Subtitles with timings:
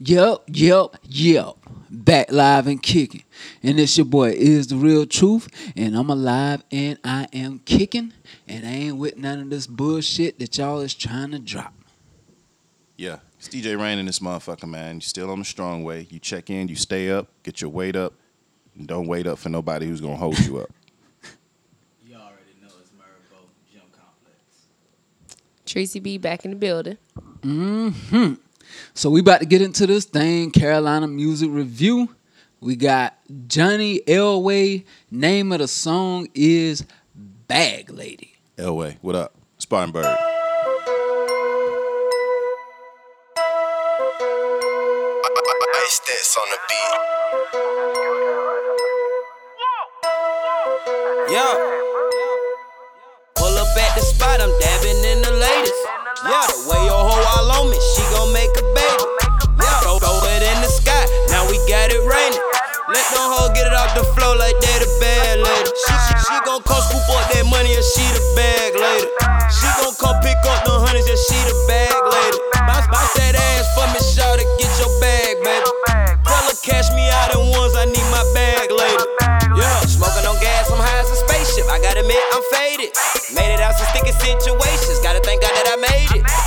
[0.00, 1.54] Yep, yep, yep.
[1.90, 3.24] Back live and kicking.
[3.62, 5.48] And it's your boy is the real truth.
[5.76, 8.12] And I'm alive and I am kicking.
[8.46, 11.74] And I ain't with none of this bullshit that y'all is trying to drop.
[12.96, 14.96] Yeah, it's DJ Rain in this motherfucker, man.
[14.96, 16.06] You still on the strong way.
[16.10, 18.12] You check in, you stay up, get your weight up,
[18.76, 20.70] and don't wait up for nobody who's gonna hold you up.
[22.06, 23.38] You already know it's Murbo
[23.70, 24.66] Gym Complex.
[25.66, 26.98] Tracy B back in the building.
[27.42, 28.47] Mm hmm
[28.94, 32.14] So we about to get into this thing, Carolina Music Review.
[32.60, 33.16] We got
[33.46, 34.84] Johnny Elway.
[35.10, 36.84] Name of the song is
[37.46, 38.34] Bag Lady.
[38.56, 39.34] Elway, what up?
[39.58, 40.06] Spartanburg.
[45.88, 46.92] Ice that's on the beat.
[51.32, 51.46] Yo.
[53.36, 55.82] Pull up at the spot, I'm dabbing in the latest.
[56.24, 57.78] Yeah, the way your hoe all on me,
[62.88, 65.68] Let them hoe get it off the floor like they the bad lady.
[65.76, 69.12] She, she, she gon' come scoop up that money and she the bag lady.
[69.52, 72.40] She gon' come pick up the hundreds and she the bag lady.
[72.64, 75.68] Bounce, bounce that ass for me, shout get your bag, baby.
[76.24, 79.04] Tell her cash me out in ones, I need my bag lady.
[79.52, 81.68] Yeah, smoking on gas, I'm high as a spaceship.
[81.68, 82.96] I gotta admit, I'm faded.
[83.36, 85.97] Made it out some sticky situations, gotta thank God that I made it.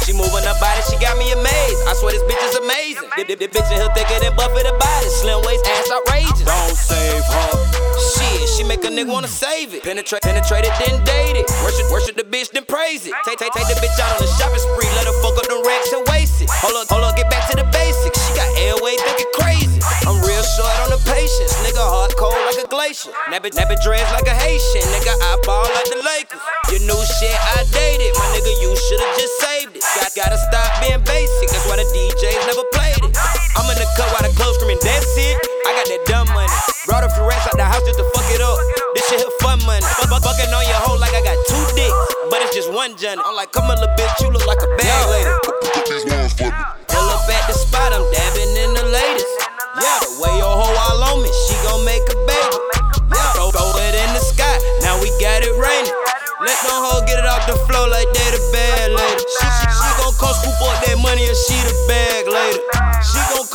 [0.05, 1.79] She moving her body, she got me amazed.
[1.85, 3.07] I swear this bitch is amazing.
[3.15, 5.07] Dip, dip, bitch in here thicker than Buffie the Body.
[5.21, 6.41] Slim waist, ass outrageous.
[6.41, 7.53] Don't save her.
[8.01, 9.83] Shit, she make a nigga wanna save it.
[9.83, 11.45] Penetrate, penetrate it, then date it.
[11.61, 13.13] Worship, worship the bitch, then praise it.
[13.29, 14.89] Take, take, take the bitch out on the shopping spree.
[14.97, 16.49] Let her fuck up the racks and waste it.
[16.49, 18.17] Hold up, hold up, get back to the basics.
[18.17, 19.79] She got airway thinking crazy.
[20.09, 21.53] I'm real short on the patience.
[21.61, 23.13] Nigga hard cold like a glacier.
[23.29, 24.81] Nap it dreads like a Haitian.
[24.91, 26.41] Nigga eyeball like the Lakers.
[40.31, 41.95] Fucking on your hoe like I got two dicks.
[42.31, 43.19] But it's just one Johnny.
[43.19, 45.27] I'm like, come on, little bitch, you look like a bag lady.
[46.87, 49.27] Pull up at the spot, I'm dabbing in the latest.
[49.83, 52.57] Yeah, the way your hoe all on me, she gon' make a baby.
[53.11, 55.95] Yeah, throw, throw it in the sky, now we got it raining.
[56.39, 59.23] Let them hoe get it off the floor like they the bad lady.
[59.35, 62.59] She, she, she gon' come scoop up that money and she the bag lady.
[63.03, 63.47] She gon'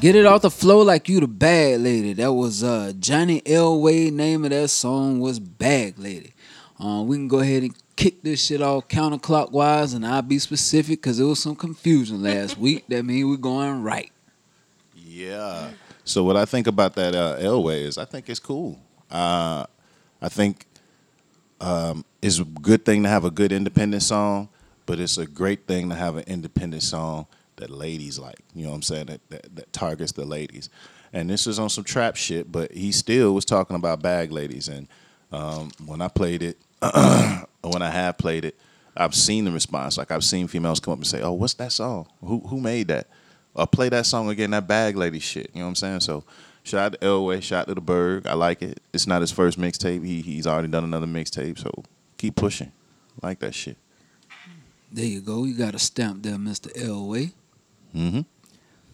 [0.00, 2.12] Get it off the flow like you the bad lady.
[2.12, 4.12] That was uh Johnny Elway.
[4.12, 6.34] Name of that song was Bag Lady.
[6.78, 11.00] Um, we can go ahead and kick this shit off counterclockwise, and I'll be specific
[11.00, 12.84] because there was some confusion last week.
[12.86, 14.12] That means we're going right.
[14.94, 15.70] Yeah.
[16.04, 18.78] So what I think about that uh, Elway is I think it's cool.
[19.10, 19.66] Uh,
[20.22, 20.66] I think
[21.60, 24.48] um, it's a good thing to have a good independent song,
[24.86, 27.26] but it's a great thing to have an independent song
[27.58, 28.40] that ladies like.
[28.54, 29.06] You know what I'm saying?
[29.06, 30.70] That, that, that targets the ladies.
[31.12, 34.68] And this is on some trap shit, but he still was talking about bag ladies.
[34.68, 34.88] And
[35.32, 38.56] um, when I played it, when I have played it,
[38.96, 39.96] I've seen the response.
[39.96, 42.08] Like I've seen females come up and say, "Oh, what's that song?
[42.20, 43.06] Who who made that?"
[43.54, 45.50] Or play that song again, that bag lady shit.
[45.54, 46.00] You know what I'm saying?
[46.00, 46.24] So
[46.64, 48.26] shout out to Elway, shout out to the Berg.
[48.26, 48.80] I like it.
[48.92, 50.04] It's not his first mixtape.
[50.04, 51.58] He he's already done another mixtape.
[51.58, 51.70] So
[52.16, 52.72] keep pushing.
[53.22, 53.76] I like that shit.
[54.90, 55.44] There you go.
[55.44, 56.72] You got a stamp there, Mr.
[56.74, 57.32] Elway.
[57.98, 58.20] Mm-hmm.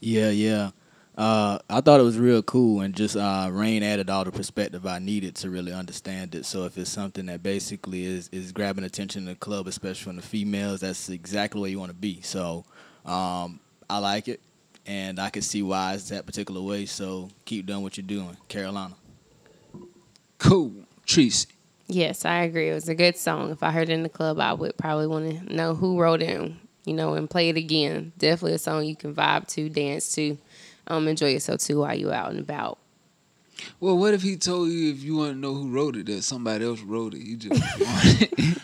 [0.00, 0.70] Yeah, yeah.
[1.16, 4.84] Uh, I thought it was real cool, and just uh, Rain added all the perspective
[4.86, 6.44] I needed to really understand it.
[6.44, 10.16] So if it's something that basically is is grabbing attention in the club, especially from
[10.16, 12.20] the females, that's exactly where you want to be.
[12.22, 12.64] So
[13.04, 14.40] um, I like it,
[14.86, 16.86] and I can see why it's that particular way.
[16.86, 18.94] So keep doing what you're doing, Carolina.
[20.38, 20.74] Cool.
[21.06, 21.48] Tracy.
[21.86, 22.70] Yes, I agree.
[22.70, 23.50] It was a good song.
[23.50, 26.22] If I heard it in the club, I would probably want to know who wrote
[26.22, 26.52] it,
[26.84, 28.12] you know, and play it again.
[28.18, 30.38] Definitely a song you can vibe to, dance to,
[30.86, 32.78] um, enjoy yourself too while you're out and about.
[33.80, 36.22] Well, what if he told you if you want to know who wrote it, that
[36.22, 37.20] somebody else wrote it?
[37.20, 38.58] You just wanted it.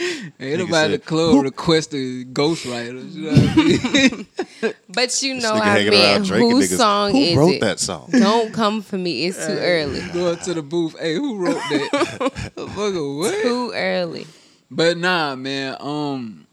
[0.40, 3.12] Ain't nobody in the said, club requested ghostwriters.
[3.14, 4.26] You know what I mean?
[4.88, 7.60] But you know nigga how hanging around man, drinking whose song Who is wrote it?
[7.60, 8.08] that song?
[8.10, 9.26] Don't come for me.
[9.26, 10.00] It's too early.
[10.12, 10.98] Going to the booth.
[10.98, 12.50] Hey, who wrote that?
[12.56, 13.42] Motherfucker, what?
[13.42, 14.26] Too early.
[14.70, 15.76] But nah, man.
[15.78, 16.46] Um,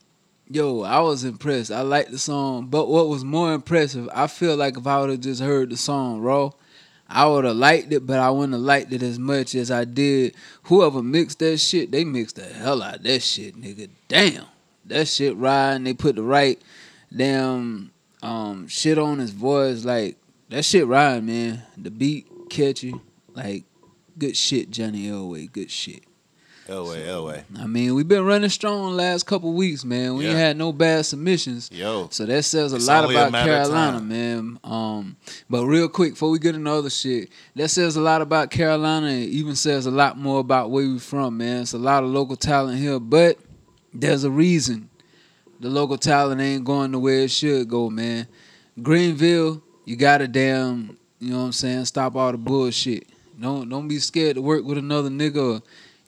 [0.49, 1.71] yo, I was impressed.
[1.71, 5.09] I liked the song, but what was more impressive, I feel like if I would
[5.09, 6.51] have just heard the song raw,
[7.07, 9.85] I would have liked it, but I wouldn't have liked it as much as I
[9.85, 10.35] did.
[10.63, 13.89] Whoever mixed that shit, they mixed the hell out of that shit, nigga.
[14.07, 14.45] Damn,
[14.85, 15.83] that shit riding.
[15.83, 16.59] They put the right
[17.15, 17.91] damn
[18.23, 20.17] um shit on his voice, like
[20.49, 21.63] that shit riding, man.
[21.77, 22.95] The beat catchy,
[23.33, 23.65] like
[24.17, 26.03] good shit, Johnny Elway, good shit.
[26.67, 27.43] Elway, Elway.
[27.59, 30.15] I mean, we've been running strong the last couple weeks, man.
[30.15, 31.69] We ain't had no bad submissions.
[31.71, 32.07] Yo.
[32.09, 34.59] So that says a lot only a about Carolina, man.
[34.63, 35.15] Um,
[35.47, 39.07] but real quick, before we get into other shit, that says a lot about Carolina.
[39.07, 41.61] and even says a lot more about where we from, man.
[41.61, 43.37] It's a lot of local talent here, but
[43.93, 44.89] there's a reason
[45.59, 48.27] the local talent ain't going the way it should go, man.
[48.81, 53.07] Greenville, you gotta damn, you know what I'm saying, stop all the bullshit.
[53.39, 55.61] Don't don't be scared to work with another nigga or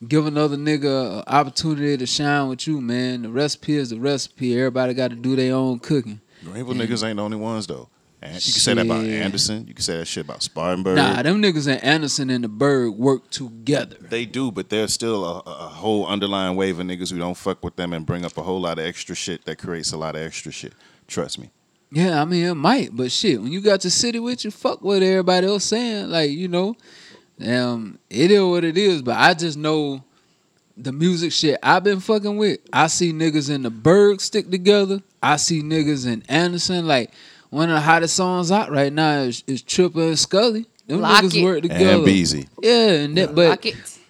[0.05, 3.23] give another nigga an opportunity to shine with you, man.
[3.23, 4.57] The recipe is the recipe.
[4.57, 6.21] Everybody got to do their own cooking.
[6.43, 7.89] Greenville niggas ain't the only ones though.
[8.21, 9.67] And you can say that about Anderson.
[9.67, 10.95] You can say that shit about Spartanburg.
[10.95, 13.95] Nah, them niggas in Anderson and the Berg work together.
[14.01, 17.63] They do, but there's still a, a whole underlying wave of niggas who don't fuck
[17.63, 20.15] with them and bring up a whole lot of extra shit that creates a lot
[20.15, 20.73] of extra shit.
[21.07, 21.51] Trust me.
[21.91, 24.81] Yeah, I mean it might, but shit, when you got your city with you, fuck
[24.81, 26.09] what everybody else saying.
[26.09, 26.75] Like you know,
[27.45, 29.01] um, it is what it is.
[29.01, 30.03] But I just know
[30.75, 32.59] the music shit I've been fucking with.
[32.71, 35.01] I see niggas in the Berg stick together.
[35.21, 36.87] I see niggas in Anderson.
[36.87, 37.11] Like
[37.49, 40.65] one of the hottest songs out right now is, is Tripper and Scully.
[40.87, 41.43] Them Lock niggas it.
[41.43, 41.95] work together.
[41.95, 42.47] And Beezy.
[42.61, 43.65] Yeah, and that, but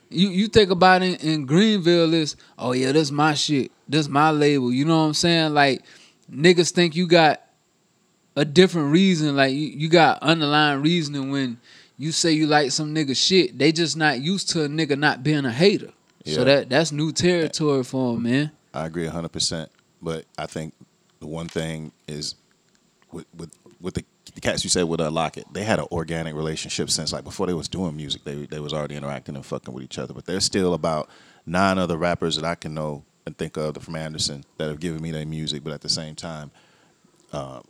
[0.10, 3.72] you you think about it in Greenville is oh yeah, that's my shit.
[3.88, 4.72] That's my label.
[4.72, 5.54] You know what I'm saying?
[5.54, 5.84] Like
[6.32, 7.42] niggas think you got
[8.36, 9.36] a different reason.
[9.36, 11.58] Like you, you got underlying reasoning when
[11.98, 13.58] you say you like some nigga shit.
[13.58, 15.92] They just not used to a nigga not being a hater.
[16.24, 16.36] Yeah.
[16.36, 18.52] So that that's new territory for them, man.
[18.74, 19.68] I agree 100%.
[20.02, 20.74] But I think
[21.20, 22.36] the one thing is
[23.12, 26.36] with with with the, the cats you said with uh, Lockett, they had an organic
[26.36, 28.24] relationship since like before they was doing music.
[28.24, 30.14] They they was already interacting and fucking with each other.
[30.14, 31.10] But there's still about
[31.46, 35.02] nine other rappers that I can know and think of from Anderson that have given
[35.02, 35.64] me their music.
[35.64, 36.52] But at the same time,
[37.34, 37.62] uh,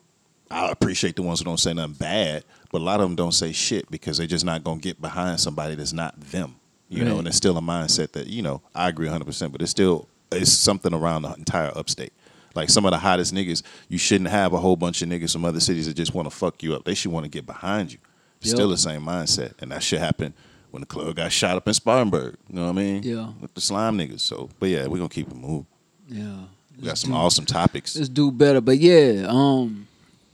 [0.50, 2.44] I appreciate the ones who don't say nothing bad.
[2.72, 5.40] But a lot of them don't say shit because they're just not gonna get behind
[5.40, 6.56] somebody that's not them.
[6.90, 9.25] You know, and it's still a mindset that you know I agree 100.
[9.25, 12.14] percent But it's still it's something around the entire upstate.
[12.56, 15.46] Like some of the hottest niggas, you shouldn't have a whole bunch of niggas from
[15.46, 16.86] other cities that just want to fuck you up.
[16.86, 18.00] They should want to get behind you.
[18.42, 18.56] Yep.
[18.56, 20.34] Still the same mindset, and that shit happened
[20.72, 22.36] when the club got shot up in Spartanburg.
[22.50, 23.04] You know what I mean?
[23.04, 23.31] Yeah.
[23.40, 24.22] With the slime niggas.
[24.22, 25.68] So, but yeah, we're gonna keep it moving.
[26.08, 26.46] Yeah.
[26.80, 27.96] We got some awesome topics.
[27.96, 28.62] Let's do better.
[28.62, 29.88] But yeah, um,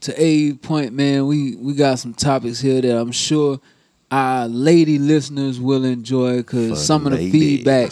[0.04, 3.58] to A point, man, we we got some topics here that I'm sure
[4.10, 7.32] our lady listeners will enjoy because some of the ladies.
[7.32, 7.90] feedback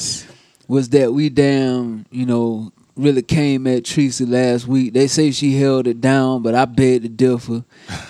[0.68, 4.92] was that we damn, you know, really came at Tracy last week.
[4.92, 7.64] They say she held it down, but I beg to differ.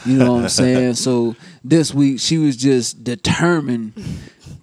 [0.04, 0.94] You know what I'm saying?
[1.02, 3.92] So this week she was just determined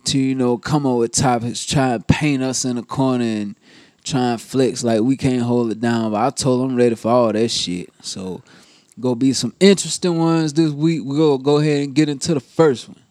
[0.04, 3.56] to, you know, come up with topics, try and paint us in a corner and
[4.04, 6.12] try and flex like we can't hold it down.
[6.12, 7.90] But I told them I'm ready for all that shit.
[8.02, 8.42] So
[9.00, 11.02] go be some interesting ones this week.
[11.04, 13.02] We'll go ahead and get into the first one.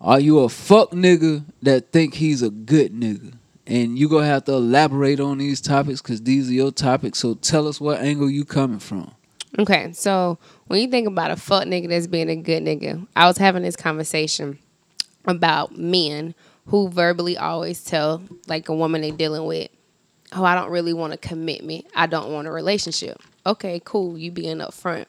[0.00, 3.34] Are you a fuck nigga that think he's a good nigga?
[3.66, 7.20] And you gonna have to elaborate on these topics because these are your topics.
[7.20, 9.12] So tell us what angle you coming from.
[9.58, 13.26] Okay, so when you think about a fuck nigga that's being a good nigga, I
[13.26, 14.58] was having this conversation
[15.26, 16.34] about men
[16.66, 19.68] who verbally always tell like a woman they dealing with,
[20.32, 21.86] "Oh, I don't really want a commitment.
[21.94, 24.18] I don't want a relationship." Okay, cool.
[24.18, 25.06] You being upfront.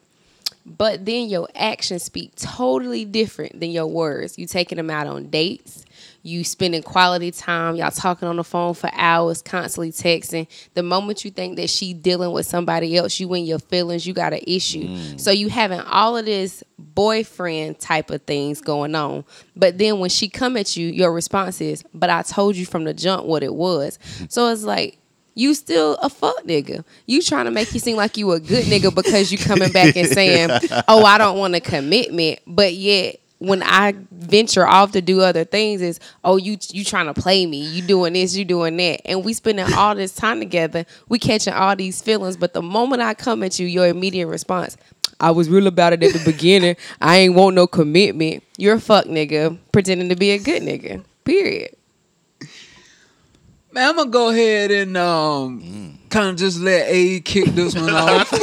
[0.66, 4.38] But then your actions speak totally different than your words.
[4.38, 5.84] You taking them out on dates.
[6.26, 7.76] You spending quality time.
[7.76, 10.48] Y'all talking on the phone for hours, constantly texting.
[10.74, 14.14] The moment you think that she dealing with somebody else, you in your feelings, you
[14.14, 14.88] got an issue.
[14.88, 15.20] Mm.
[15.20, 19.26] So you having all of this boyfriend type of things going on.
[19.58, 22.86] But then when she come at you, your response is, "But I told you from
[22.86, 24.00] the jump what it was."
[24.30, 24.98] So it's like
[25.36, 26.84] you still a fuck nigga.
[27.06, 29.96] You trying to make you seem like you a good nigga because you coming back
[29.96, 30.50] and saying,
[30.88, 35.44] "Oh, I don't want a commitment," but yet when I venture off to do other
[35.44, 37.66] things, is oh you you trying to play me?
[37.66, 38.36] You doing this?
[38.36, 39.02] You doing that?
[39.06, 40.86] And we spending all this time together.
[41.10, 44.78] We catching all these feelings, but the moment I come at you, your immediate response.
[45.20, 46.76] I was real about it at the beginning.
[47.02, 48.44] I ain't want no commitment.
[48.58, 51.04] You're a fuck nigga pretending to be a good nigga.
[51.24, 51.76] Period.
[53.74, 57.90] Man, I'm gonna go ahead and um kind of just let A kick this one
[57.90, 58.32] off.
[58.34, 58.38] I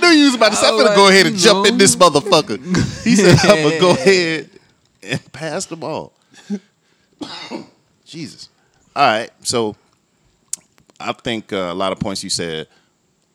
[0.00, 2.58] knew you was about to say, I'm gonna go ahead and jump in this motherfucker.
[3.04, 4.50] He said, I'm gonna go ahead
[5.02, 6.12] and pass the ball.
[8.04, 8.48] Jesus.
[8.94, 9.30] All right.
[9.42, 9.74] So
[11.00, 12.68] I think uh, a lot of points you said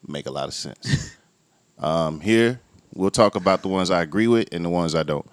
[0.08, 1.14] make a lot of sense.
[1.78, 2.62] um, here,
[2.94, 5.26] We'll talk about the ones I agree with and the ones I don't.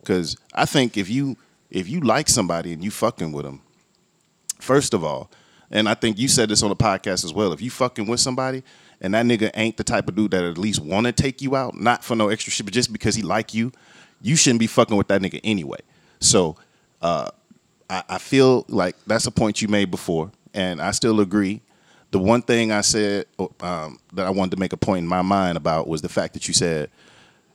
[0.00, 1.36] Because I think if you
[1.70, 3.60] if you like somebody and you fucking with them,
[4.60, 5.30] first of all,
[5.70, 7.52] and I think you said this on the podcast as well.
[7.52, 8.62] If you fucking with somebody
[9.00, 11.56] and that nigga ain't the type of dude that at least want to take you
[11.56, 13.72] out, not for no extra shit, but just because he like you,
[14.20, 15.78] you shouldn't be fucking with that nigga anyway.
[16.20, 16.56] So
[17.02, 17.28] uh,
[17.88, 21.60] I, I feel like that's a point you made before, and I still agree.
[22.10, 23.26] The one thing I said
[23.60, 26.32] um, that I wanted to make a point in my mind about was the fact
[26.32, 26.90] that you said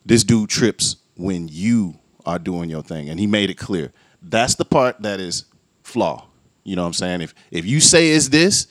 [0.06, 3.92] this dude trips when you are doing your thing, and he made it clear.
[4.22, 5.44] That's the part that is
[5.82, 6.28] flaw.
[6.64, 7.20] You know what I'm saying?
[7.20, 8.66] If if you say it's this,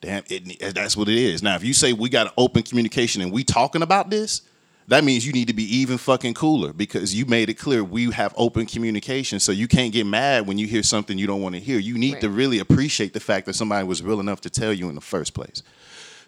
[0.00, 1.42] damn, it, that's what it is.
[1.42, 4.42] Now, if you say we got an open communication and we talking about this,
[4.88, 8.10] that means you need to be even fucking cooler because you made it clear we
[8.10, 9.40] have open communication.
[9.40, 11.78] So you can't get mad when you hear something you don't want to hear.
[11.78, 12.20] You need Right.
[12.22, 15.00] to really appreciate the fact that somebody was real enough to tell you in the
[15.00, 15.62] first place.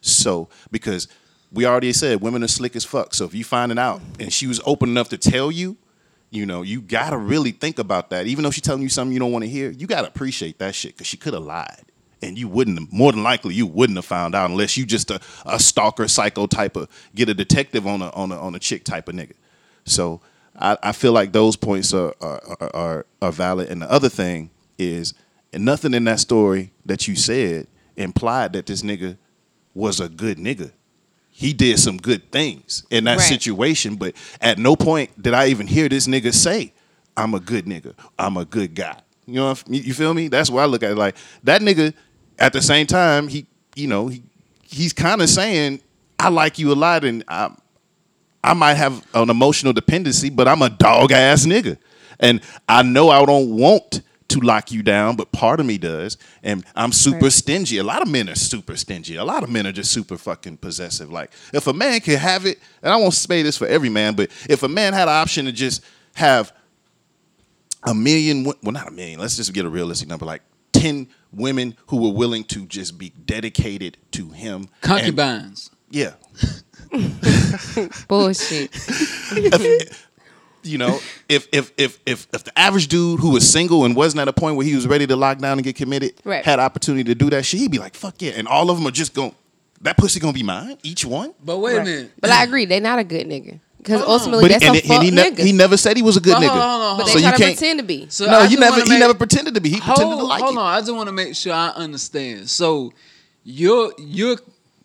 [0.01, 1.09] So because
[1.53, 3.15] we already said women are slick as fuck.
[3.15, 5.77] So if you finding out and she was open enough to tell you,
[6.33, 8.27] you know, you gotta really think about that.
[8.27, 10.75] Even though she's telling you something you don't want to hear, you gotta appreciate that
[10.75, 11.85] shit because she could have lied.
[12.23, 15.11] And you wouldn't have, more than likely, you wouldn't have found out unless you just
[15.11, 18.59] a, a stalker, psycho type of get a detective on a on a on a
[18.59, 19.35] chick type of nigga.
[19.85, 20.23] So
[20.57, 23.69] I, I feel like those points are are, are are valid.
[23.69, 25.13] And the other thing is,
[25.53, 29.19] and nothing in that story that you said implied that this nigga
[29.75, 30.73] was a good nigga.
[31.35, 33.29] He did some good things in that Right.
[33.29, 36.73] situation, but at no point did I even hear this nigga say,
[37.17, 37.95] "I'm a good nigga.
[38.19, 38.97] I'm a good guy."
[39.27, 40.29] You know, you feel me?
[40.29, 41.95] That's why I look at it like that nigga.
[42.39, 44.23] At the same time, he, you know, he
[44.63, 45.81] he's kind of saying,
[46.19, 47.51] "I like you a lot, and I,
[48.45, 51.77] I might have an emotional dependency, but I'm a dog ass nigga.
[52.21, 56.17] And I know I don't want to lock you down, but part of me does.
[56.43, 57.33] And I'm super Right.
[57.33, 57.79] stingy.
[57.79, 59.17] A lot of men are super stingy.
[59.17, 61.11] A lot of men are just super fucking possessive.
[61.11, 64.15] Like, if a man could have it, and I won't say this for every man,
[64.15, 65.83] but if a man had an option to just
[66.15, 66.53] have
[67.85, 71.75] a million, well, not a million, let's just get a realistic number, like 10 women
[71.87, 74.63] who were willing to just be dedicated to him.
[74.63, 75.71] and- Concubines.
[75.91, 76.13] yeah.
[78.09, 78.71] Bullshit.
[80.63, 84.21] you know, if if if if if the average dude who was single and wasn't
[84.21, 86.45] at a point where he was ready to lock down and get committed Right.
[86.45, 88.87] had opportunity to do that shit, he'd be like, "Fuck yeah!" And all of them
[88.87, 89.35] are just going,
[89.83, 92.13] "That pussy gonna be mine, each one." But wait a minute.
[92.21, 93.59] But I agree, they're not a good nigga.
[93.79, 95.39] Because ultimately, But that's and, a fuck he, ne- nigga.
[95.41, 96.49] he never said he was a good But nigga.
[96.51, 97.59] hold on, hold on, but hold they so try you to can't.
[97.59, 98.07] pretend to be.
[98.11, 98.79] So no, you never.
[98.79, 99.71] wanna He never pretended to be.
[99.71, 100.59] He pretended hold, to like hold it.
[100.61, 100.73] on.
[100.75, 102.49] I just want to make sure I understand.
[102.49, 102.93] So
[103.43, 104.37] you're you're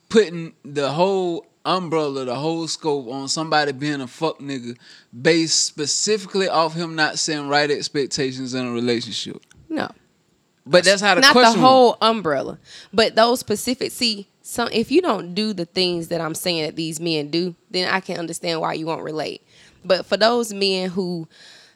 [0.09, 4.77] putting the whole umbrella, the whole scope on somebody being a fuck nigga
[5.19, 9.41] based specifically off him not setting right expectations in a relationship.
[9.69, 9.89] No.
[10.65, 12.59] But that's how the not the whole umbrella,
[12.93, 13.91] but those specific.
[13.91, 17.55] See, some if you don't do the things that I'm saying that these men do,
[17.69, 19.41] then I can understand why you won't relate.
[19.85, 21.27] But for those men who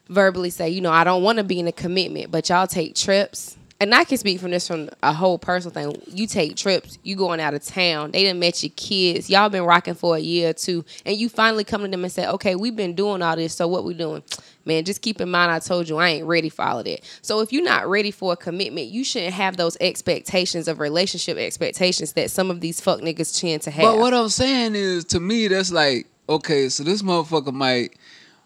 [0.09, 2.95] verbally say, you know, I don't want to be in a commitment, but y'all take
[2.95, 3.57] trips.
[3.81, 5.99] And I can speak from this from a whole personal thing.
[6.07, 8.11] You take trips, you going out of town.
[8.11, 9.27] They didn't met your kids.
[9.27, 12.13] Y'all been rocking for a year or two, and you finally come to them and
[12.13, 13.55] say, "Okay, we've been doing all this.
[13.55, 14.21] So what we doing,
[14.65, 14.85] man?
[14.85, 16.99] Just keep in mind, I told you I ain't ready for all of that.
[17.23, 21.39] So if you're not ready for a commitment, you shouldn't have those expectations of relationship
[21.39, 23.83] expectations that some of these fuck niggas tend to have.
[23.83, 27.97] But what I'm saying is, to me, that's like, okay, so this motherfucker might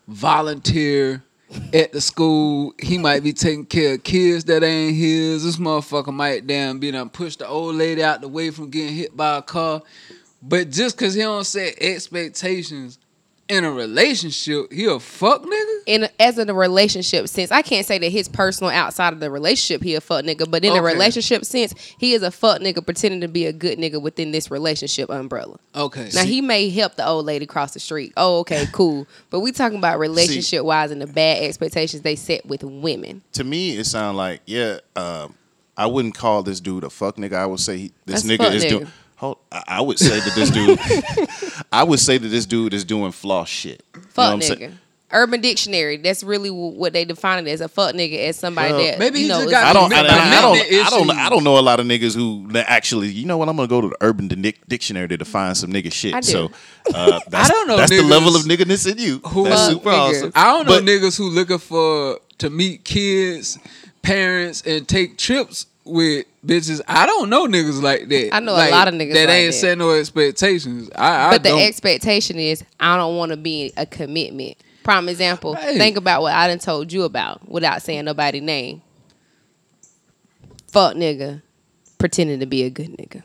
[0.08, 1.26] volunteer
[1.74, 2.74] at the school.
[2.80, 5.44] He might be taking care of kids that ain't his.
[5.44, 8.96] This motherfucker might damn be done push the old lady out the way from getting
[8.96, 9.82] hit by a car.
[10.42, 13.00] But just cause he don't set expectations
[13.48, 15.80] in a relationship, he a fuck nigga?
[15.86, 19.30] in as in a relationship sense, I can't say that his personal outside of the
[19.30, 22.84] relationship he a fuck nigga, but in a relationship sense, he is a fuck nigga
[22.84, 25.60] pretending to be a good nigga within this relationship umbrella.
[25.76, 26.10] Okay.
[26.14, 28.14] Now he may help the old lady cross the street.
[28.18, 29.08] Oh, okay, cool.
[29.30, 33.22] But we talking about relationship wise and the bad expectations they set with women.
[33.34, 34.80] To me, it sounds like yeah.
[34.96, 35.36] Um,
[35.78, 37.34] I wouldn't call this dude a fuck nigga.
[37.34, 38.70] I would say he, this That's nigga is nigga.
[38.70, 38.88] doing.
[39.26, 40.80] Hold, I I would say that this dude.
[41.72, 43.84] I would say that this dude is doing floss shit.
[43.94, 44.58] You know what Fuck I'm nigga.
[44.60, 44.80] saying?
[45.12, 45.98] Urban Dictionary.
[45.98, 49.20] That's really what they define it as a fuck nigga as somebody Well, that maybe
[49.20, 49.94] you he know just got I don't.
[49.94, 50.58] I, Commitment- I, I don't.
[50.58, 51.10] commitment I don't.
[51.12, 53.10] I don't know a lot of niggas who actually.
[53.10, 53.48] You know what?
[53.48, 56.14] I'm gonna go to the Urban Dic- Dictionary to define some nigga shit.
[56.14, 56.28] I do.
[56.32, 56.52] So
[56.94, 59.20] uh, that's, don't know That's the level of nigganess in you.
[59.28, 60.10] who- that's super niggas.
[60.18, 60.32] awesome.
[60.36, 63.58] I don't know But- niggas who looking for to meet kids,
[64.02, 66.82] parents, and take trips with bitches.
[66.88, 68.30] I don't know niggas like that.
[68.34, 69.58] I know a lot of niggas that like ain't that.
[69.58, 70.90] set no expectations.
[70.96, 71.62] I, I but the don't.
[71.62, 74.58] expectation is I don't want to be a commitment.
[74.84, 75.54] Prime example.
[75.56, 75.78] Right.
[75.78, 78.82] Think about what I done told you about without saying nobody name.
[80.68, 81.42] Fuck nigga,
[81.98, 83.24] pretending to be a good nigga.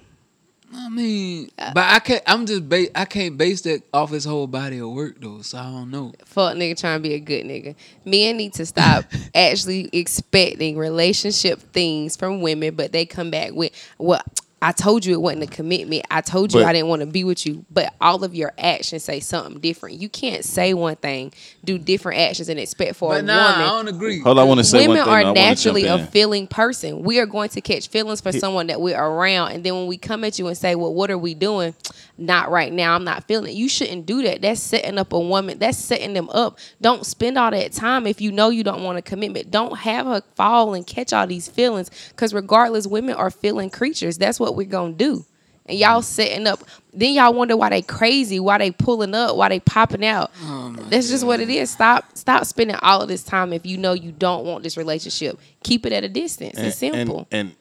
[0.72, 2.22] I mean, uh, but I can't.
[2.26, 2.68] I'm just.
[2.68, 5.42] Ba- I can't base that off his whole body of work though.
[5.42, 6.12] So I don't know.
[6.24, 7.74] fuck nigga trying to be a good nigga.
[8.04, 13.72] Men need to stop actually expecting relationship things from women, but they come back with
[13.98, 14.22] well.
[14.62, 15.52] I told you it wasn't a mm.
[15.52, 16.04] commitment.
[16.10, 18.52] I told you But- I didn't want to be with you, but all of your
[18.58, 20.00] actions say something different.
[20.00, 21.32] You can't say one thing,
[21.64, 24.20] do different actions, and expect for But a nah, woman I don't agree.
[24.20, 25.14] Hold on, I want to say women one thing.
[25.14, 27.02] I are wanna naturally a feeling person.
[27.02, 29.96] We are going to catch feelings for someone that we're around, and then when we
[29.96, 31.74] come at you and say, "Well, what are we doing?"
[32.20, 32.94] Not right now.
[32.94, 33.56] I'm not feeling it.
[33.56, 34.42] You shouldn't do that.
[34.42, 35.58] That's setting up a woman.
[35.58, 36.58] That's setting them up.
[36.80, 39.50] Don't spend all that time if you know you don't want a commitment.
[39.50, 44.18] Don't have her fall and catch all these feelings, because regardless, women are feeling creatures.
[44.18, 45.24] That's what we're gonna do.
[45.64, 46.60] And y'all setting up.
[46.92, 50.30] Then y'all wonder why they crazy, why they pulling up, why they popping out.
[50.42, 51.70] Oh That's just what it is.
[51.70, 55.38] Stop, stop spending all of this time if you know you don't want this relationship.
[55.62, 56.58] Keep it at a distance.
[56.58, 57.28] it's simple.
[57.30, 57.56] And, and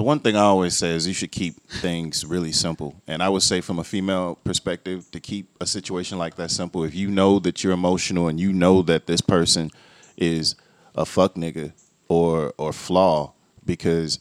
[0.00, 3.02] the one thing I always say is you should keep things really simple.
[3.06, 6.84] And I would say from a female perspective to keep a situation like that simple.
[6.84, 9.70] If you know that you're emotional and you know that this person
[10.16, 10.54] is
[10.94, 11.74] a fuck nigga
[12.08, 13.34] or or flaw,
[13.66, 14.20] because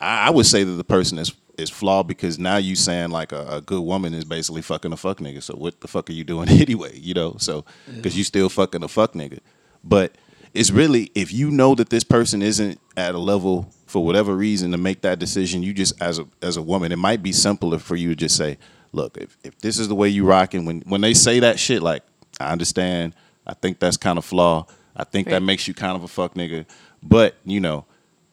[0.00, 3.30] I, I would say that the person is is flawed because now you saying like
[3.30, 5.40] a, a good woman is basically fucking a fuck nigga.
[5.40, 6.98] So what the fuck are you doing anyway?
[6.98, 7.64] You know, so
[7.94, 9.38] because you still fucking a fuck nigga.
[9.84, 10.16] But
[10.52, 14.70] it's really if you know that this person isn't at a level for whatever reason
[14.70, 17.78] to make that decision, you just as a as a woman, it might be simpler
[17.78, 18.56] for you to just say,
[18.92, 21.82] look, if, if this is the way you rocking, when when they say that shit,
[21.82, 22.02] like
[22.40, 23.14] I understand,
[23.46, 24.66] I think that's kind of flaw.
[24.96, 26.64] I think that makes you kind of a fuck nigga.
[27.02, 27.84] But you know,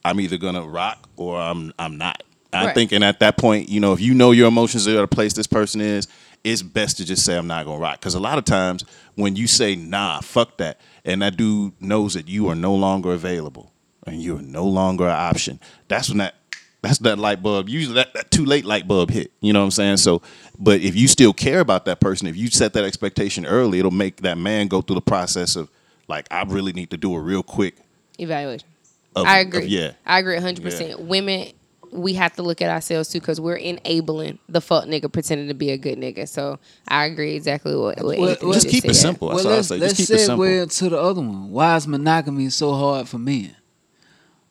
[0.05, 2.23] I'm either gonna rock or I'm I'm not.
[2.53, 2.73] I'm Right.
[2.75, 5.33] thinking at that point, you know, if you know your emotions are at a place
[5.33, 6.07] this person is,
[6.45, 7.99] it's best to just say I'm not gonna rock.
[7.99, 8.85] Because a lot of times
[9.15, 13.11] when you say nah, fuck that, and that dude knows that you are no longer
[13.11, 13.73] available
[14.06, 16.36] and you are no longer an option, that's when that
[16.82, 17.68] that's that light bulb.
[17.68, 19.32] Usually that, that too late light bulb hit.
[19.41, 19.98] You know what I'm saying?
[19.98, 20.22] So,
[20.58, 23.91] but if you still care about that person, if you set that expectation early, it'll
[23.91, 25.70] make that man go through the process of
[26.08, 27.75] like, I really need to do a real quick.
[28.18, 28.68] Evaluation.
[29.15, 29.65] Of, I of- agree.
[29.65, 29.91] yeah.
[30.06, 31.00] I agree 100%.
[31.00, 31.51] Women,
[31.91, 35.53] we have to look at ourselves too because we're enabling the fuck nigga pretending to
[35.53, 36.29] be a good nigga.
[36.29, 39.29] So I agree exactly what, what Well, Anthony well, Just keep it simple.
[39.29, 39.77] That's well, all I let's, say.
[39.77, 40.46] let's keep it simple.
[40.46, 41.50] segue to the other one.
[41.51, 43.55] Why is monogamy so hard for men?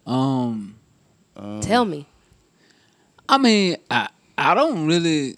[0.09, 0.75] Um,
[1.61, 2.07] Tell me.
[3.29, 5.37] I mean, I I don't really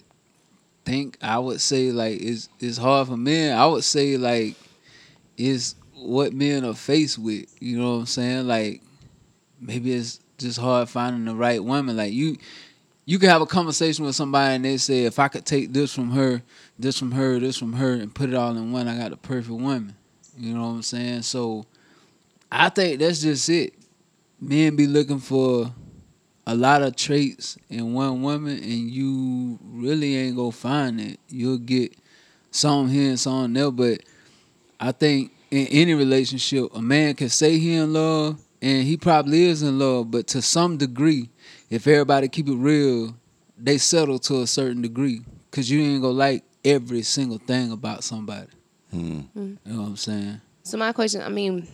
[0.85, 3.57] think I would say like it's it's hard for men.
[3.57, 4.55] I would say like
[5.37, 7.53] it's what men are faced with.
[7.59, 8.47] You know what I'm saying?
[8.47, 8.81] Like
[9.59, 11.97] maybe it's just hard finding the right woman.
[11.97, 12.37] Like you
[13.05, 15.93] you can have a conversation with somebody and they say if I could take this
[15.93, 16.41] from her,
[16.79, 19.17] this from her, this from her, and put it all in one, I got the
[19.17, 19.95] perfect woman.
[20.37, 21.23] You know what I'm saying?
[21.23, 21.65] So
[22.49, 23.73] I think that's just it.
[24.41, 25.71] Men be looking for
[26.47, 31.19] a lot of traits in one woman and you really ain't gonna find it.
[31.29, 31.95] You'll get
[32.49, 34.01] some here and some there, but
[34.79, 39.43] I think in any relationship, a man can say he in love and he probably
[39.43, 41.29] is in love, but to some degree,
[41.69, 43.15] if everybody keep it real,
[43.57, 45.21] they settle to a certain degree.
[45.51, 48.47] Cause you ain't gonna like every single thing about somebody.
[48.89, 49.21] Hmm.
[49.35, 50.41] You know what I'm saying?
[50.63, 51.67] So my question, I mean,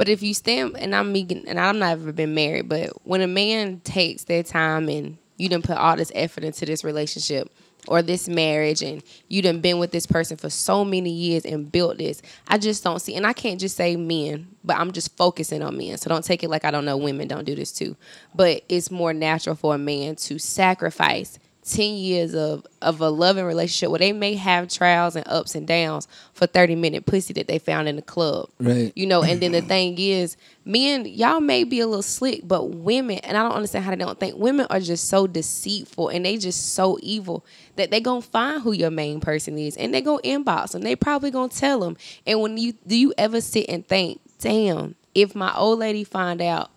[0.00, 3.26] but if you stand and I'm meeting, and I've never been married, but when a
[3.26, 7.52] man takes their time and you done put all this effort into this relationship
[7.86, 11.70] or this marriage and you done been with this person for so many years and
[11.70, 15.14] built this, I just don't see, and I can't just say men, but I'm just
[15.18, 15.98] focusing on men.
[15.98, 17.94] So don't take it like I don't know women don't do this too.
[18.34, 21.38] But it's more natural for a man to sacrifice
[21.70, 25.66] 10 years of, of a loving relationship where they may have trials and ups and
[25.66, 28.48] downs for 30 minute pussy that they found in the club.
[28.58, 28.92] Right.
[28.96, 32.70] You know, and then the thing is, men, y'all may be a little slick, but
[32.70, 36.24] women, and I don't understand how they don't think women are just so deceitful and
[36.24, 37.44] they just so evil
[37.76, 40.82] that they gonna find who your main person is and they gonna inbox them.
[40.82, 41.96] They probably gonna tell them.
[42.26, 46.42] And when you do you ever sit and think, damn, if my old lady find
[46.42, 46.70] out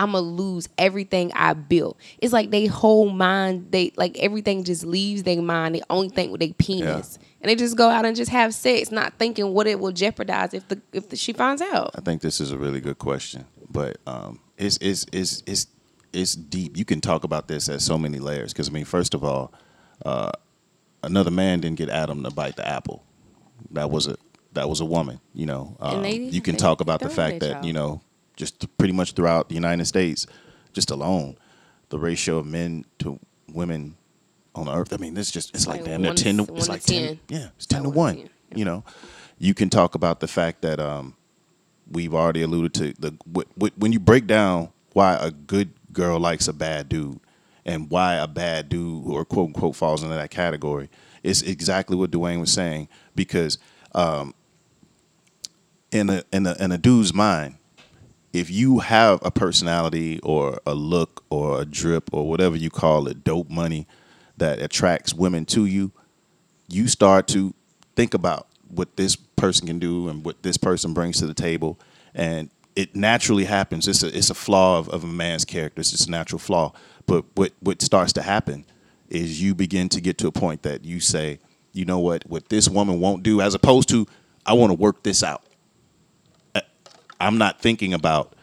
[0.00, 1.98] I'ma lose everything I built.
[2.18, 5.74] It's like they whole mind, they like everything just leaves their mind.
[5.74, 7.18] They only think with their penis.
[7.42, 10.52] And they just go out and just have sex, not thinking what it will jeopardize
[10.54, 11.90] if the if the, she finds out.
[11.94, 15.66] I think this is a really good question, but um, it's it's it's it's
[16.12, 16.76] it's deep.
[16.76, 18.52] You can talk about this at so many layers.
[18.52, 19.52] Because I mean, first of all,
[20.04, 20.32] uh,
[21.02, 23.04] another man didn't get Adam to bite the apple.
[23.72, 24.16] That was a
[24.52, 25.20] that was a woman.
[25.34, 28.02] You know, um, they- you can talk about the fact that you know,
[28.40, 30.26] just pretty much throughout the United States,
[30.72, 31.36] just alone,
[31.90, 33.20] the ratio of men to
[33.52, 33.96] women
[34.54, 34.92] on the Earth.
[34.92, 36.36] I mean, this just it's like, Like damn near to- ten.
[36.38, 37.06] To, it's to like 10.
[37.06, 37.20] 10.
[37.28, 38.28] Yeah, it's ten to one to one.
[38.50, 38.58] 10.
[38.58, 38.84] You know,
[39.38, 41.14] you can talk about the fact that um,
[41.90, 46.18] we've already alluded to the wh- wh- when you break down why a good girl
[46.18, 47.20] likes a bad dude,
[47.64, 50.88] and why a bad dude or quote unquote falls into that category
[51.22, 53.58] is exactly what Dwayne was saying because
[53.94, 54.34] um,
[55.92, 57.56] in a in a in a dude's mind,
[58.32, 63.08] if you have a personality or a look or a drip or whatever you call
[63.08, 63.86] it, dope money
[64.36, 65.92] that attracts women to you,
[66.68, 67.54] you start to
[67.96, 71.78] think about what this person can do and what this person brings to the table,
[72.14, 73.88] and it naturally happens.
[73.88, 75.80] It's a it's a flaw of, of a man's character.
[75.80, 76.72] It's just a natural flaw.
[77.06, 78.64] But what what starts to happen
[79.08, 81.40] is you begin to get to a point that you say,
[81.72, 84.06] you know what, what this woman won't do, as opposed to
[84.46, 85.42] I want to work this out.
[87.20, 88.34] I'm not thinking about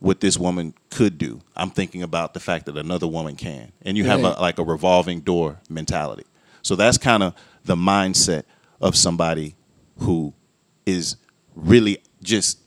[0.00, 1.40] what this woman could do.
[1.56, 3.72] I'm thinking about the fact that another woman can.
[3.82, 6.24] And you have a, like a revolving door mentality.
[6.62, 8.44] So that's kind of the mindset
[8.80, 9.54] of somebody
[9.98, 10.34] who
[10.84, 11.16] is
[11.54, 12.58] really just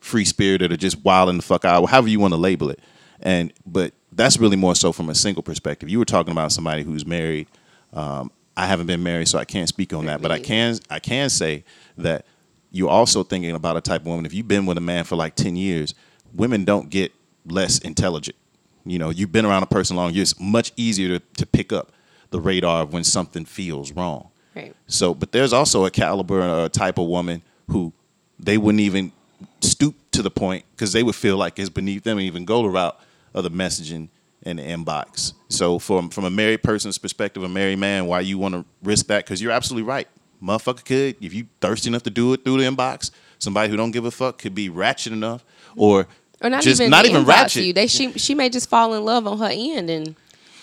[0.00, 2.80] free spirited or just wilding the fuck out, however you want to label it.
[3.20, 5.88] And but that's really more so from a single perspective.
[5.88, 7.46] You were talking about somebody who's married.
[7.92, 10.20] Um, I haven't been married, so I can't speak on that.
[10.20, 11.64] But I can I can say
[11.96, 12.26] that
[12.72, 14.26] you're also thinking about a type of woman.
[14.26, 15.94] If you've been with a man for like ten years,
[16.34, 17.12] women don't get
[17.46, 18.36] less intelligent.
[18.84, 20.14] You know, you've been around a person long.
[20.16, 21.92] It's much easier to, to pick up
[22.30, 24.30] the radar of when something feels wrong.
[24.56, 24.74] Right.
[24.86, 27.92] So, but there's also a caliber or a type of woman who
[28.38, 29.12] they wouldn't even
[29.60, 32.62] stoop to the point because they would feel like it's beneath them to even go
[32.62, 32.98] the route
[33.34, 34.08] of the messaging
[34.42, 35.34] in the inbox.
[35.48, 39.06] So, from from a married person's perspective, a married man, why you want to risk
[39.06, 39.24] that?
[39.24, 40.08] Because you're absolutely right.
[40.42, 43.92] Motherfucker could, if you thirsty enough to do it through the inbox, somebody who don't
[43.92, 45.44] give a fuck could be ratchet enough,
[45.76, 46.06] or
[46.40, 47.64] Or not just even not even ratchet.
[47.64, 47.72] You.
[47.72, 50.16] They she she may just fall in love on her end, and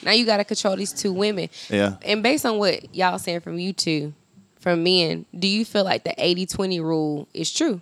[0.03, 1.49] now you got to control these two women.
[1.69, 1.95] Yeah.
[2.01, 4.13] And based on what y'all saying from you two,
[4.59, 7.79] from men, do you feel like the 80-20 rule is true?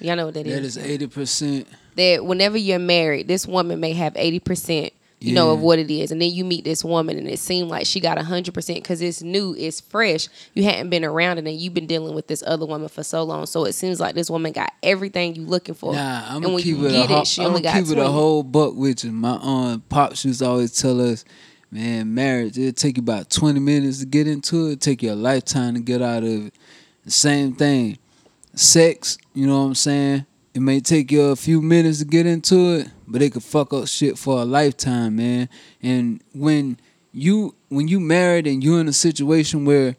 [0.00, 0.54] Y'all know what that is.
[0.54, 1.68] That is eighty percent.
[1.96, 4.92] that whenever you're married, this woman may have eighty percent,
[5.24, 7.68] you know, of what it is, and then you meet this woman, and it seemed
[7.68, 10.28] like she got hundred percent because it's new, it's fresh.
[10.54, 13.22] You hadn't been around it, and you've been dealing with this other woman for so
[13.22, 13.46] long.
[13.46, 15.94] So it seems like this woman got everything you looking for.
[15.94, 17.62] Nah, I'm and gonna when keep you it a get ho- it, she I'm only
[17.62, 19.12] gonna got keep it a whole buck with you.
[19.12, 21.24] My um pops used to always tell us,
[21.70, 25.14] man, marriage it'll take you about twenty minutes to get into it, take you a
[25.14, 26.54] lifetime to get out of it.
[27.04, 27.98] The same thing.
[28.54, 30.26] Sex, you know what I'm saying?
[30.54, 33.72] It may take you a few minutes to get into it, but it could fuck
[33.72, 35.48] up shit for a lifetime, man.
[35.82, 36.78] And when
[37.12, 39.96] you when you married and you're in a situation where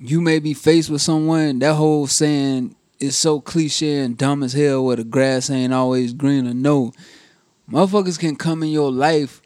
[0.00, 4.52] you may be faced with someone, that whole saying is so cliche and dumb as
[4.52, 6.54] hell where the grass ain't always greener.
[6.54, 6.92] No.
[7.68, 9.42] Motherfuckers can come in your life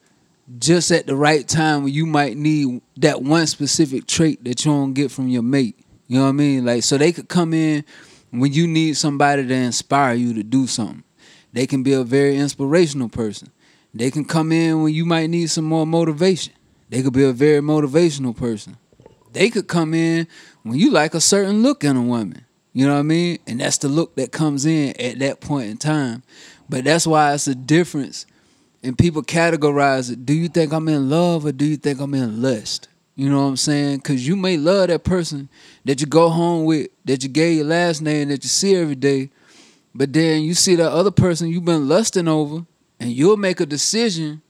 [0.59, 4.73] just at the right time when you might need that one specific trait that you
[4.73, 5.79] don't get from your mate.
[6.07, 6.67] You know what I mean?
[6.67, 7.85] Like so they could come in
[8.41, 11.05] when you need somebody to inspire you to do something.
[11.53, 13.51] They can be a very inspirational person.
[13.95, 16.53] They can come in when you might need some more motivation.
[16.89, 18.77] They could be a very motivational person.
[19.33, 20.27] They could come in
[20.63, 22.45] when you like a certain look in a woman.
[22.73, 23.39] You know what I mean?
[23.47, 26.25] And that's the look that comes in at that point in time.
[26.69, 28.27] But that's why it's a difference.
[28.83, 30.27] And people categorize it.
[30.27, 32.89] Do you think I'm in love or do you think I'm in lust?
[33.17, 33.99] You know what I'm saying?
[33.99, 35.49] Because you may love that person
[35.85, 38.97] that you go home with, that you gave your last name, that you see every
[38.97, 39.31] day.
[39.95, 42.67] But then you see that other person you've been lusting over,
[42.99, 44.43] and you'll make a decision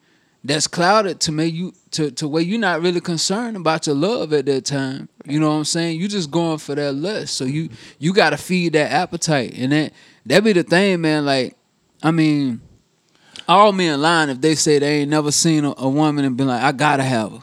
[0.43, 4.33] that's clouded to make you to, to where you're not really concerned about your love
[4.33, 5.09] at that time.
[5.25, 5.99] You know what I'm saying?
[5.99, 7.35] You just going for that lust.
[7.35, 9.55] So you you gotta feed that appetite.
[9.57, 9.93] And that
[10.27, 11.25] that be the thing, man.
[11.25, 11.57] Like,
[12.03, 12.61] I mean,
[13.49, 16.49] all men lying if they say they ain't never seen a, a woman and been
[16.49, 17.39] like, I gotta have her.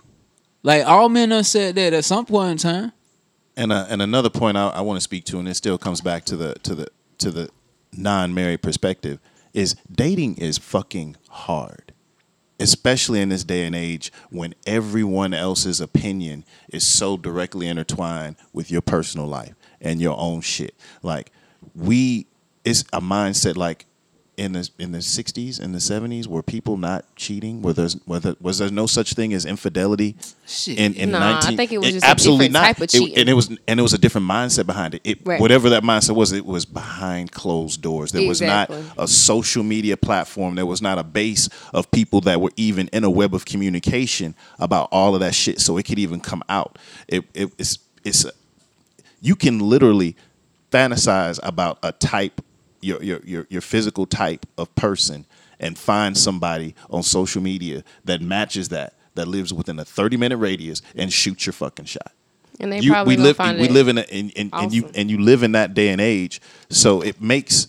[0.63, 2.91] Like all men done said that at some point in time.
[3.58, 6.02] And uh, and another point I, I want to speak to, and it still comes
[6.02, 7.50] back to the to the to the
[7.93, 9.19] non-married perspective,
[9.54, 11.93] is dating is fucking hard,
[12.60, 18.71] especially in this day and age when everyone else's opinion is so directly intertwined with
[18.71, 20.74] your personal life and your own shit.
[21.04, 21.32] Like
[21.76, 22.28] we,
[22.63, 23.86] it's a mindset like
[24.41, 27.62] in the in the 60s and the 70s were people not cheating?
[27.62, 30.15] Were there was there, was there no such thing as infidelity
[30.47, 30.77] Shit.
[30.80, 32.67] in, in I 19 think it was just a absolutely different not.
[32.67, 33.17] type of It- cheating.
[33.19, 35.39] and it was and it was a different mindset behind it, it Right.
[35.39, 38.12] whatever that mindset was it was behind closed doors.
[38.12, 40.56] There was not a social media platform.
[40.56, 44.36] There was not a base of people that were even in a web of communication
[44.60, 46.77] about all of that shit so it could even come out.
[47.08, 48.25] It, it it's it's
[49.21, 50.15] you can literally
[50.71, 52.41] fantasize about a type
[52.82, 55.26] your, your your your physical type of person
[55.60, 60.38] and find somebody on social media that matches that that lives within a 30 minute
[60.38, 62.12] radius and shoot your fucking shot.
[62.60, 65.10] And they you, probably we live we live in a in, in, and you and
[65.10, 66.41] you live in that day and age.
[66.70, 67.67] So it makes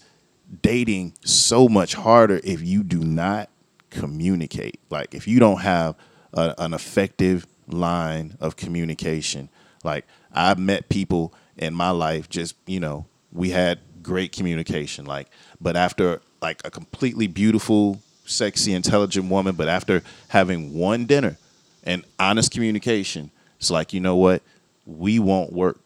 [0.61, 3.48] dating so much harder if you do not
[3.90, 4.81] communicate.
[4.90, 5.96] Like if you don't have
[6.35, 9.48] a, an effective line of communication,
[9.83, 15.04] like I've met people in my life, just you know, we had great communication.
[15.04, 15.28] Like,
[15.60, 21.38] but after like a completely beautiful, sexy, intelligent woman, but after having one dinner
[21.84, 24.42] and honest communication, it's like you know what,
[24.86, 25.78] we won't work.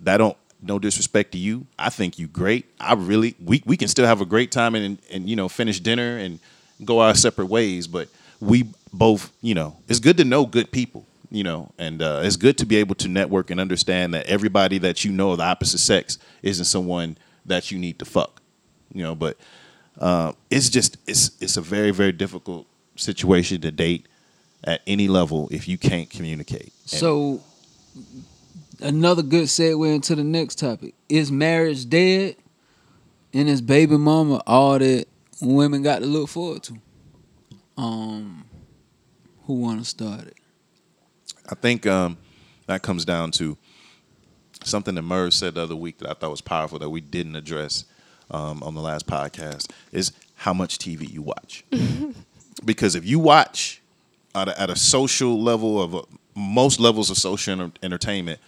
[0.00, 1.66] That don't no disrespect to you.
[1.78, 2.66] I think you great.
[2.80, 5.80] I really we we can still have a great time and and you know finish
[5.80, 6.38] dinner and
[6.84, 7.86] go our separate ways.
[7.86, 8.08] But
[8.40, 11.06] we both you know it's good to know good people.
[11.30, 14.76] You know, and uh, it's good to be able to network and understand that everybody
[14.76, 18.40] that you know of the opposite sex isn't someone that you need to fuck.
[18.92, 19.38] You know, but
[19.98, 24.06] uh, it's just it's it's a very very difficult situation to date
[24.64, 26.72] at any level if you can't communicate.
[26.90, 27.40] And- So,
[28.80, 32.36] another good segue into the next topic: Is marriage dead?
[33.34, 35.06] And is baby mama all that
[35.40, 36.74] women got to look forward to?
[37.78, 38.44] Um,
[39.46, 40.36] who want to start it?
[41.50, 42.18] I think um,
[42.66, 43.56] that comes down to
[44.64, 47.36] something that Merv said the other week that I thought was powerful that we didn't
[47.36, 47.84] address
[48.30, 51.64] um, on the last podcast is how much TV you watch.
[52.64, 53.80] because if you watch
[54.34, 56.02] at a, at a social level of uh
[56.34, 58.40] most levels of social enter- entertainment,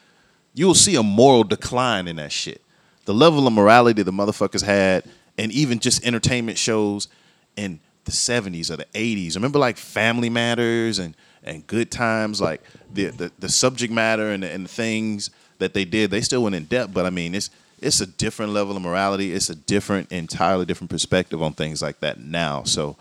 [0.55, 2.62] you'll see a moral decline in that shit.
[3.05, 5.05] The level of morality the motherfuckers had,
[5.37, 7.09] and even just entertainment shows
[7.57, 9.35] in the 70s or the 80s.
[9.35, 14.42] Remember like Family Matters and, and Good Times, like the, the, the subject matter and
[14.42, 15.29] the, and the things
[15.64, 17.50] that they did, they still went in depth, but I mean, it's
[17.81, 19.33] it's a different level of morality.
[19.33, 22.62] It's a different, entirely different perspective on things like that now.
[22.64, 22.96] So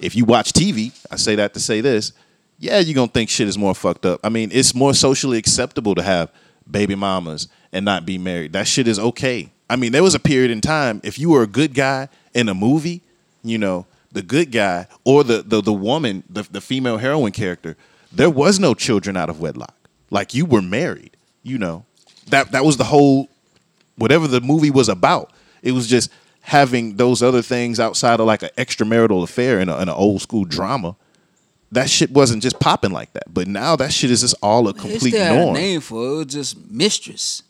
[0.00, 2.12] if you watch TV, I say that to say this,
[2.58, 4.20] yeah, you're gonna think shit is more fucked up.
[4.24, 6.30] I mean, it's more socially acceptable to have
[6.68, 8.52] baby mamas and not be married.
[8.52, 9.50] That shit is okay.
[9.70, 12.48] I mean, there was a period in time if you were a good guy in
[12.48, 13.02] a movie,
[13.44, 17.76] you know, the good guy or the the, the woman, the, the female heroine character,
[18.10, 19.74] there was no children out of wedlock.
[20.10, 21.84] Like you were married, you know.
[22.30, 23.28] That that was the whole
[23.96, 25.32] whatever the movie was about.
[25.62, 26.10] It was just
[26.40, 30.96] having those other things outside of like an extramarital affair in, an old school drama.
[31.72, 33.24] That shit wasn't just popping like that.
[33.32, 35.54] But now that shit is just all a complete still had a norm.
[35.54, 36.06] name for it.
[36.06, 37.42] It was just mistress.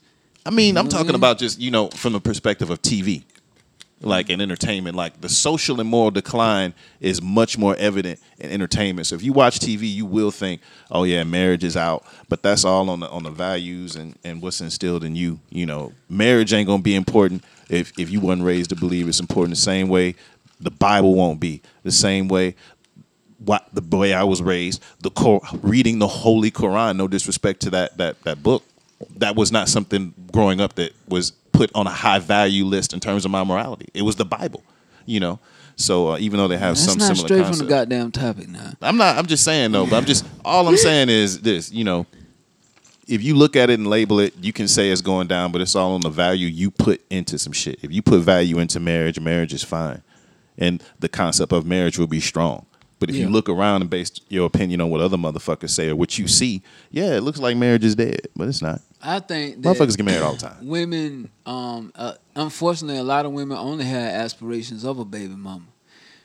[0.44, 2.82] I mean, I'm know what I talking about just, you know, from the perspective of
[2.82, 3.22] TV,
[4.00, 4.96] like in entertainment.
[4.96, 9.06] Like the social and moral decline is much more evident in entertainment.
[9.06, 12.04] So if you watch TV, you will think, oh yeah, marriage is out.
[12.28, 15.40] But that's all on the on the values and, and what's instilled in you.
[15.50, 19.20] You know, marriage ain't gonna be important if, if you wasn't raised to believe it's
[19.20, 20.14] important the same way
[20.60, 21.62] the Bible won't be.
[21.84, 22.54] The same way
[23.38, 26.96] what the way I was raised, the Cor- reading the Holy Quran.
[26.96, 28.64] No disrespect to that that that book.
[29.16, 33.00] That was not something growing up that was put on a high value list in
[33.00, 33.88] terms of my morality.
[33.92, 34.62] It was the Bible,
[35.06, 35.40] you know.
[35.74, 38.12] So uh, even though they have That's some not similar straight concepts, from the goddamn
[38.12, 38.72] topic now.
[38.80, 39.18] I'm not.
[39.18, 39.84] I'm just saying though.
[39.84, 41.72] But I'm just all I'm saying is this.
[41.72, 42.06] You know,
[43.08, 45.60] if you look at it and label it, you can say it's going down, but
[45.60, 47.80] it's all on the value you put into some shit.
[47.82, 50.02] If you put value into marriage, marriage is fine,
[50.56, 52.66] and the concept of marriage will be strong.
[52.98, 55.96] But if you look around and base your opinion on what other motherfuckers say or
[55.96, 58.80] what you see, yeah, it looks like marriage is dead, but it's not.
[59.00, 60.66] I think that Motherfuckers get married all the time.
[60.66, 65.66] women, um, uh, unfortunately, a lot of women only have aspirations of a baby mama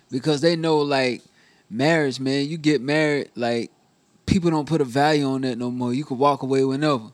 [0.10, 1.22] because they know, like,
[1.70, 2.48] marriage, man.
[2.48, 3.72] You get married, like,
[4.26, 5.94] people don't put a value on that no more.
[5.94, 7.12] You can walk away whenever.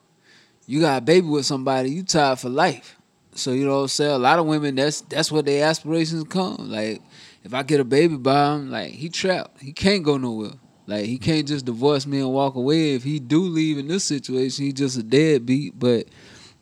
[0.68, 2.96] You got a baby with somebody, you tied for life.
[3.34, 4.12] So you know what I'm saying?
[4.12, 6.58] A lot of women, that's that's what their aspirations come.
[6.60, 7.02] Like,
[7.44, 9.62] if I get a baby by him, like he trapped.
[9.62, 10.52] He can't go nowhere.
[10.88, 12.96] Like he can't just divorce me and walk away.
[12.96, 15.78] If he do leave in this situation, he just a deadbeat.
[15.78, 16.08] But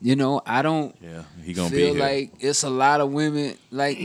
[0.01, 2.07] you know, I don't Yeah, he gonna feel be here.
[2.07, 3.97] like it's a lot of women like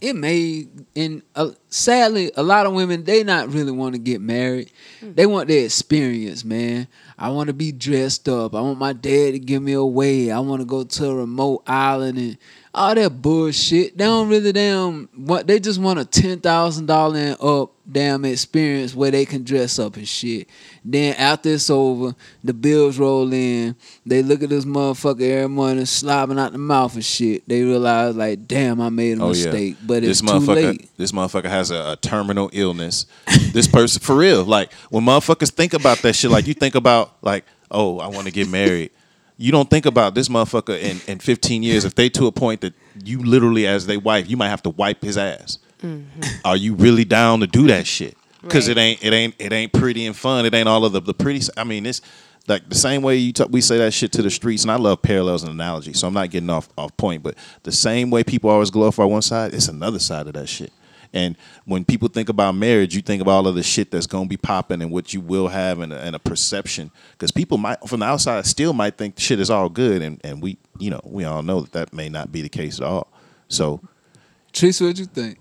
[0.00, 4.20] it may in uh, sadly a lot of women they not really want to get
[4.20, 4.70] married
[5.02, 6.86] they want their experience man
[7.18, 10.38] i want to be dressed up i want my dad to give me away i
[10.38, 12.38] want to go to a remote island and
[12.76, 13.96] all that bullshit.
[13.96, 19.10] They don't really damn what they just want a $10000 and up damn experience where
[19.10, 20.48] they can dress up and shit.
[20.84, 23.76] Then after it's over the bills roll in.
[24.04, 27.48] They look at this motherfucker every morning slobbing out the mouth and shit.
[27.48, 30.54] They realize like damn i made a Oh mistake yeah, but it's this too motherfucker,
[30.54, 30.90] late.
[30.96, 33.06] this motherfucker has a, a terminal illness.
[33.52, 37.16] this person, for real, like when motherfuckers think about that shit, like you think about
[37.22, 38.90] like, oh, I want to get married.
[39.38, 41.84] You don't think about this motherfucker in, in 15 years.
[41.84, 44.70] If they to a point that you literally, as they wife, you might have to
[44.70, 45.58] wipe his ass.
[45.82, 46.22] Mm-hmm.
[46.44, 48.16] Are you really down to do that shit?
[48.42, 48.76] Because Right.
[48.76, 50.46] it ain't, it ain't, it ain't pretty and fun.
[50.46, 51.46] It ain't all of the the pretty.
[51.56, 52.00] i mean, it's
[52.48, 54.76] like the same way you talk, we say that shit to the streets, and I
[54.76, 57.22] love parallels and analogies, so I'm not getting off off point.
[57.22, 60.72] But the same way people always glorify one side, it's another side of that shit.
[61.16, 64.28] And when people think about marriage, you think of all of the shit that's gonna
[64.28, 66.90] be popping and what you will have and a, and a perception.
[67.12, 70.42] Because people might from the outside still might think shit is all good, and and
[70.42, 73.08] we you know we all know that that may not be the case at all.
[73.48, 73.80] So
[74.52, 75.38] Teresa, what you think?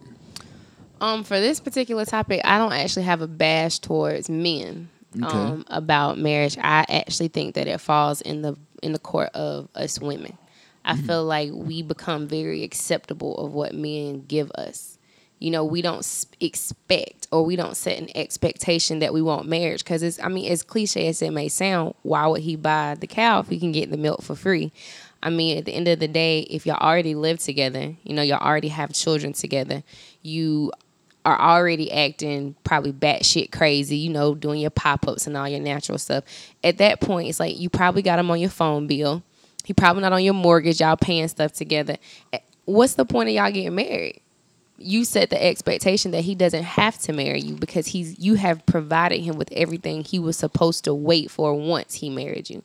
[1.01, 4.89] Um, for this particular topic, I don't actually have a bash towards men
[5.21, 5.25] Okay.
[5.38, 6.57] um, about marriage.
[6.57, 10.38] I actually think that it falls in the in the court of us women.
[10.85, 14.94] I feel like we become very acceptable of what men give us.
[15.39, 16.06] You know, we don't
[16.39, 20.19] expect or we don't set an expectation that we want marriage because it's.
[20.21, 23.48] I mean, as cliche as it may sound, why would he buy the cow if
[23.50, 24.71] he can get the milk for free?
[25.21, 28.21] I mean, at the end of the day, if y'all already live together, you know,
[28.21, 29.84] y'all already have children together,
[30.21, 30.71] you
[31.26, 35.60] are already acting probably batshit crazy, you know, doing your pop ups and all your
[35.60, 36.24] natural stuff.
[36.63, 39.24] At that point, it's like you probably got him on your phone bill.
[39.63, 40.80] He probably not on your mortgage.
[40.80, 41.98] Y'all paying stuff together.
[42.32, 44.21] Eh, What's the point of y'all getting married?
[44.77, 48.65] You set the expectation that he doesn't have to marry you because he's you have
[48.65, 52.63] provided him with everything he was supposed to wait for once he married you.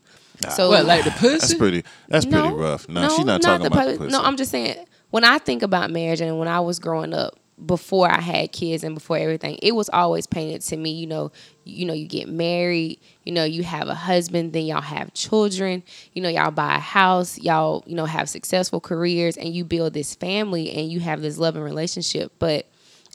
[0.48, 1.38] So What, like the pussy?
[1.38, 2.88] that's pretty that's pretty rough.
[2.88, 4.10] No, she's not talking about the pussy.
[4.10, 7.38] No, I'm just saying when I think about marriage and when I was growing up,
[7.64, 11.30] before I had kids and before everything, it was always painted to me, you know,
[11.70, 15.82] you know, you get married, you know, you have a husband, then y'all have children,
[16.12, 19.94] you know, y'all buy a house, y'all, you know, have successful careers and you build
[19.94, 22.32] this family and you have this loving relationship.
[22.38, 22.66] But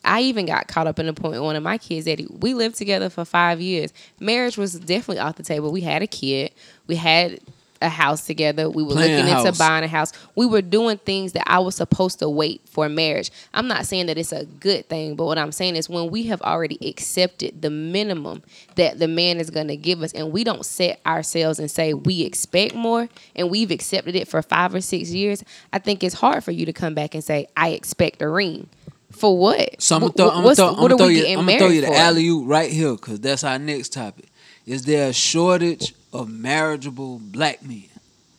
[0.03, 2.53] I even got caught up in the point with one of my kids that we
[2.53, 3.91] lived together for five years.
[4.19, 5.71] Marriage was definitely off the table.
[5.71, 6.51] We had a kid.
[6.87, 7.39] We had
[7.85, 8.69] a house together.
[8.69, 9.57] We were Playing looking into house.
[9.57, 10.11] buying a house.
[10.35, 13.31] We were doing things that I was supposed to wait for marriage.
[13.53, 16.23] I'm not saying that it's a good thing, but what I'm saying is when we
[16.23, 18.43] have already accepted the minimum
[18.75, 21.93] that the man is going to give us and we don't set ourselves and say
[21.93, 26.15] we expect more and we've accepted it for 5 or 6 years, I think it's
[26.15, 28.69] hard for you to come back and say I expect a ring.
[29.11, 29.81] For what?
[29.81, 31.95] So I'm gonna throw, I'm gonna throw, I'm throw you, I'm gonna throw you the
[31.95, 34.25] alley oop right here because that's our next topic.
[34.65, 37.85] Is there a shortage of marriageable black men?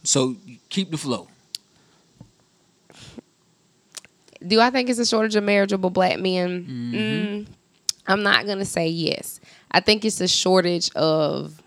[0.02, 0.36] So
[0.68, 1.28] keep the flow.
[4.46, 6.64] Do I think it's a shortage of marriageable black men?
[6.64, 6.94] Mm-hmm.
[6.96, 7.46] Mm,
[8.06, 9.40] I'm not gonna say yes.
[9.70, 11.62] I think it's a shortage of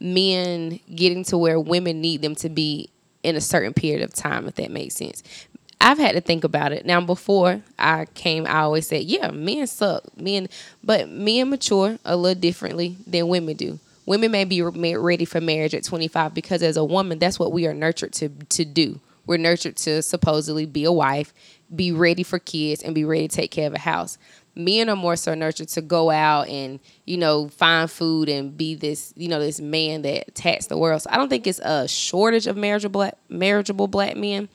[0.00, 2.90] men getting to where women need them to be
[3.22, 5.22] in a certain period of time, if that makes sense.
[5.80, 6.86] I've had to think about it.
[6.86, 10.02] Now, before I came, I always said, yeah, men suck.
[10.16, 10.48] Men,
[10.82, 13.78] but men mature a little differently than women do.
[14.06, 17.66] Women may be ready for marriage at 25 because as a woman, that's what we
[17.66, 19.00] are nurtured to, to do.
[19.26, 21.34] We're nurtured to supposedly be a wife,
[21.74, 24.18] be ready for kids, and be ready to take care of a house.
[24.54, 28.76] Men are more so nurtured to go out and, you know, find food and be
[28.76, 31.02] this, you know, this man that attacks the world.
[31.02, 34.48] So I don't think it's a shortage of marriageable marriageable black men.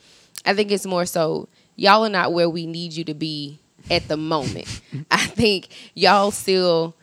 [0.46, 3.60] I think it's more so y'all are not where we need you to be
[3.92, 4.82] at the moment.
[5.12, 6.96] I think y'all still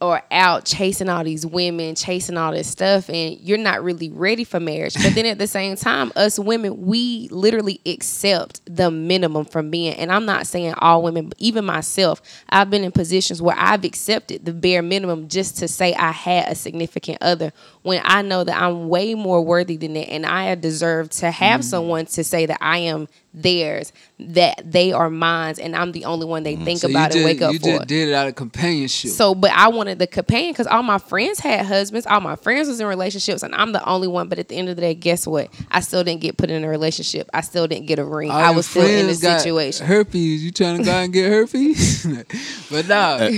[0.00, 4.44] are out chasing all these women, chasing all this stuff, and you're not really ready
[4.44, 4.94] for marriage.
[4.94, 9.94] But then at the same time, us women, we literally accept the minimum from men.
[9.94, 13.84] And I'm not saying all women, but even myself, I've been in positions where I've
[13.84, 18.44] accepted the bare minimum just to say I had a significant other when I know
[18.44, 21.64] that I'm way more worthy than that and I deserve to have mm.
[21.64, 26.26] someone to say that I am theirs, that they are mine, and I'm the only
[26.26, 27.66] one they think So about you and wake up you for.
[27.66, 29.10] just did it out of companionship.
[29.10, 32.68] So, but I wanted the companion because all my friends had husbands, all my friends
[32.68, 34.28] was in relationships, and I'm the only one.
[34.28, 35.50] But at the end of the day, guess what?
[35.70, 37.28] I still didn't get put in a relationship.
[37.32, 38.30] I still didn't get a ring.
[38.30, 39.86] All I was still in got situation.
[39.86, 40.42] Herpes.
[40.42, 42.06] You trying to go out and get herpes?
[42.70, 43.30] but nah.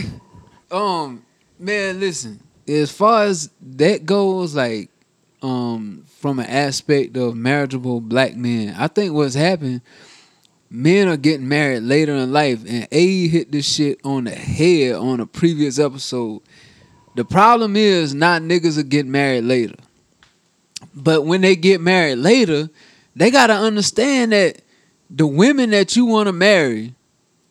[0.70, 1.24] um,
[1.58, 2.40] man, listen.
[2.68, 4.90] As far as that goes, like,
[5.42, 9.82] um, from an aspect of marriageable black men, I think what's happened.
[10.70, 14.94] Men are getting married later in life, and A hit this shit on the head
[14.96, 16.42] on a previous episode.
[17.14, 19.76] The problem is not niggas are getting married later.
[20.94, 22.68] But when they get married later,
[23.16, 24.60] they gotta understand that
[25.10, 26.94] the women that you want to marry,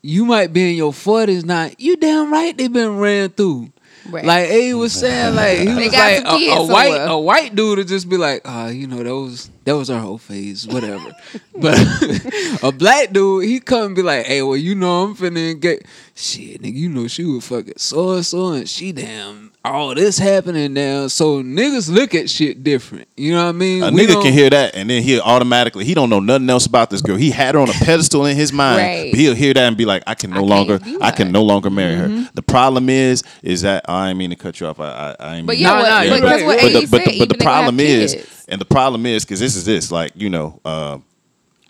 [0.01, 1.69] you might be in your forties now.
[1.77, 3.71] You damn right they've been ran through.
[4.09, 4.25] Right.
[4.25, 7.07] Like A was saying, like he was like a, a white somewhere.
[7.07, 9.99] a white dude would just be like, ah, you know, that was that was our
[9.99, 11.13] whole phase, whatever.
[11.55, 11.77] but
[12.63, 15.85] a black dude, he come and be like, hey, well, you know, I'm finna get
[16.15, 16.73] shit, nigga.
[16.75, 21.07] You know, she was fucking so and so, and she damn all this happening now.
[21.07, 23.07] So niggas look at shit different.
[23.15, 23.83] You know what I mean?
[23.83, 26.49] A We nigga don't- can hear that and then he'll automatically he don't know nothing
[26.49, 27.15] else about this girl.
[27.17, 29.11] He had her on a pedestal in his mind, Right.
[29.11, 31.43] but he'll hear that and be like, I can no I longer, I can no
[31.43, 32.29] longer marry her.
[32.33, 34.79] The problem is, is that I ain't mean to cut you off.
[34.79, 36.61] I, I, I ain't But mean yeah, Nah, what, nah, but you're that's right, what
[36.61, 36.75] you're but right.
[36.75, 38.45] AE the, but the, but the even though I have problem is, kids.
[38.47, 40.97] and the problem is, because this is this, like you know, uh,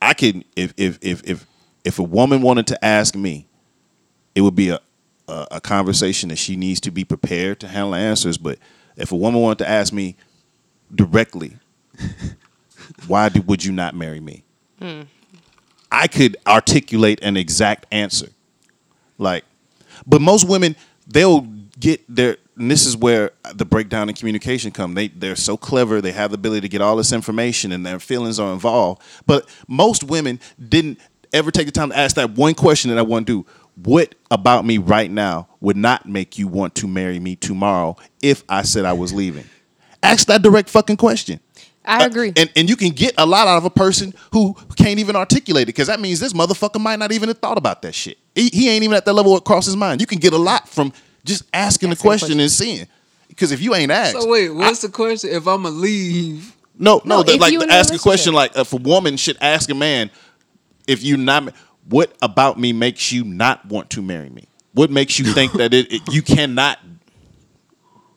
[0.02, 1.46] I can if if if if
[1.84, 3.48] if a woman wanted to ask me
[4.36, 4.80] it would be a,
[5.28, 8.38] a a conversation that she needs to be prepared to handle answers.
[8.38, 8.60] But
[8.96, 10.16] if a woman wanted to ask me
[10.94, 11.58] directly,
[13.08, 14.44] why do, would you not marry me?
[14.80, 15.02] Hmm.
[15.92, 18.28] I could articulate an exact answer.
[19.18, 19.46] Like,
[20.06, 20.76] but most women
[21.08, 21.42] they'll
[21.80, 22.38] get their.
[22.58, 24.96] And this is where the breakdown in communication come.
[24.96, 26.02] They they're so clever.
[26.02, 29.02] They have the ability to get all this information, and their feelings are involved.
[29.26, 31.00] But most women didn't
[31.34, 33.50] ever take the time to ask that one question that I want to do.
[33.84, 38.44] What about me right now would not make you want to marry me tomorrow if
[38.50, 39.46] I said I was leaving?
[40.02, 41.40] Ask that direct fucking question.
[41.86, 42.34] I Uh, agree.
[42.36, 45.64] and and you can get a lot out of a person who can't even articulate
[45.64, 48.18] it because that means this motherfucker might not even have thought about that shit.
[48.36, 50.02] He, he ain't even at that level where it crosses his mind.
[50.02, 50.92] You can get a lot from
[51.24, 52.40] just asking the question, question.
[52.42, 52.88] and seeing.
[53.30, 55.30] Because if you ain't asked, So wait, what's the question?
[55.32, 58.74] If I'ma leave, no, no, No, that, if like you ask a question like if
[58.74, 60.10] a woman should ask a man,
[60.88, 61.54] if you not,
[61.90, 64.46] what about me makes you not want to marry me?
[64.74, 66.80] What makes you think that it, it- you cannot,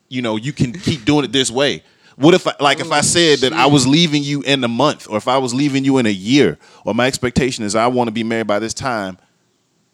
[0.09, 1.83] you know, you can keep doing it this way?
[2.17, 4.69] What if, I, like, if I oh, said that I was leaving you in a
[4.69, 7.87] month, or if I was leaving you in a year, or my expectation is I
[7.87, 9.17] want to be married by this time?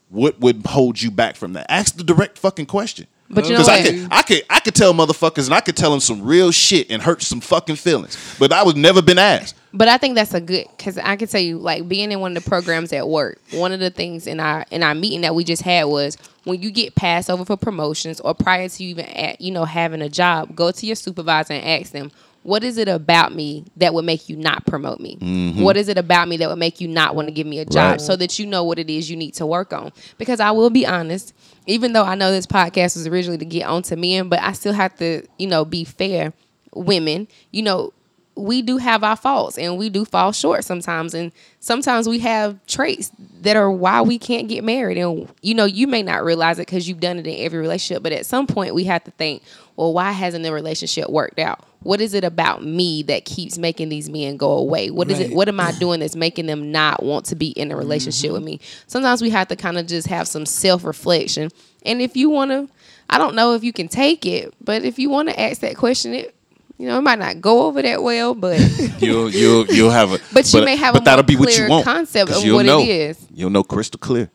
[0.08, 1.66] What would hold you back from that?
[1.70, 3.06] Ask the direct fucking question.
[3.28, 3.86] But you know Because I what?
[3.86, 6.90] could, I could, I could tell motherfuckers, and I could tell them some real shit
[6.90, 8.16] and hurt some fucking feelings.
[8.38, 9.56] But I was never been asked.
[9.72, 12.36] But I think that's a good because I can tell you, like being in one
[12.36, 15.34] of the programs at work, one of the things in our in our meeting that
[15.34, 18.90] we just had was when you get passed over for promotions or prior to you
[18.90, 22.10] even at, you know having a job, go to your supervisor and ask them,
[22.46, 25.16] what is it about me that would make you not promote me?
[25.20, 25.62] Mm-hmm.
[25.62, 27.64] What is it about me that would make you not want to give me a
[27.64, 28.00] job Right.
[28.00, 29.92] so that you know what it is you need to work on?
[30.16, 31.34] Because I will be honest,
[31.66, 34.74] even though I know this podcast was originally to get onto men, but I still
[34.74, 36.32] have to, you know, be fair.
[36.72, 37.92] Women, you know,
[38.36, 41.14] we do have our faults and we do fall short sometimes.
[41.14, 43.10] And sometimes we have traits
[43.40, 44.98] that are why we can't get married.
[44.98, 48.02] And you know you may not realize it because you've done it in every relationship
[48.02, 49.42] but at some point we have to think
[49.76, 51.64] well why hasn't the relationship worked out?
[51.80, 54.90] What is it about me that keeps making these men go away?
[54.90, 57.72] What is it what am i doing that's making them not want to be in
[57.72, 58.34] a relationship mm-hmm.
[58.34, 58.60] with me?
[58.86, 61.50] Sometimes we have to kind of just have some self-reflection.
[61.84, 62.68] And if you want to
[63.08, 65.76] i don't know if you can take it but if you want to ask that
[65.76, 66.35] question it
[66.78, 68.58] you know, it might not go over that well, but
[69.00, 71.68] You'll you'll you'll have a But you may have but a that'll be what you
[71.68, 72.80] want concept of what it know.
[72.80, 73.18] is.
[73.32, 74.30] You'll know crystal clear.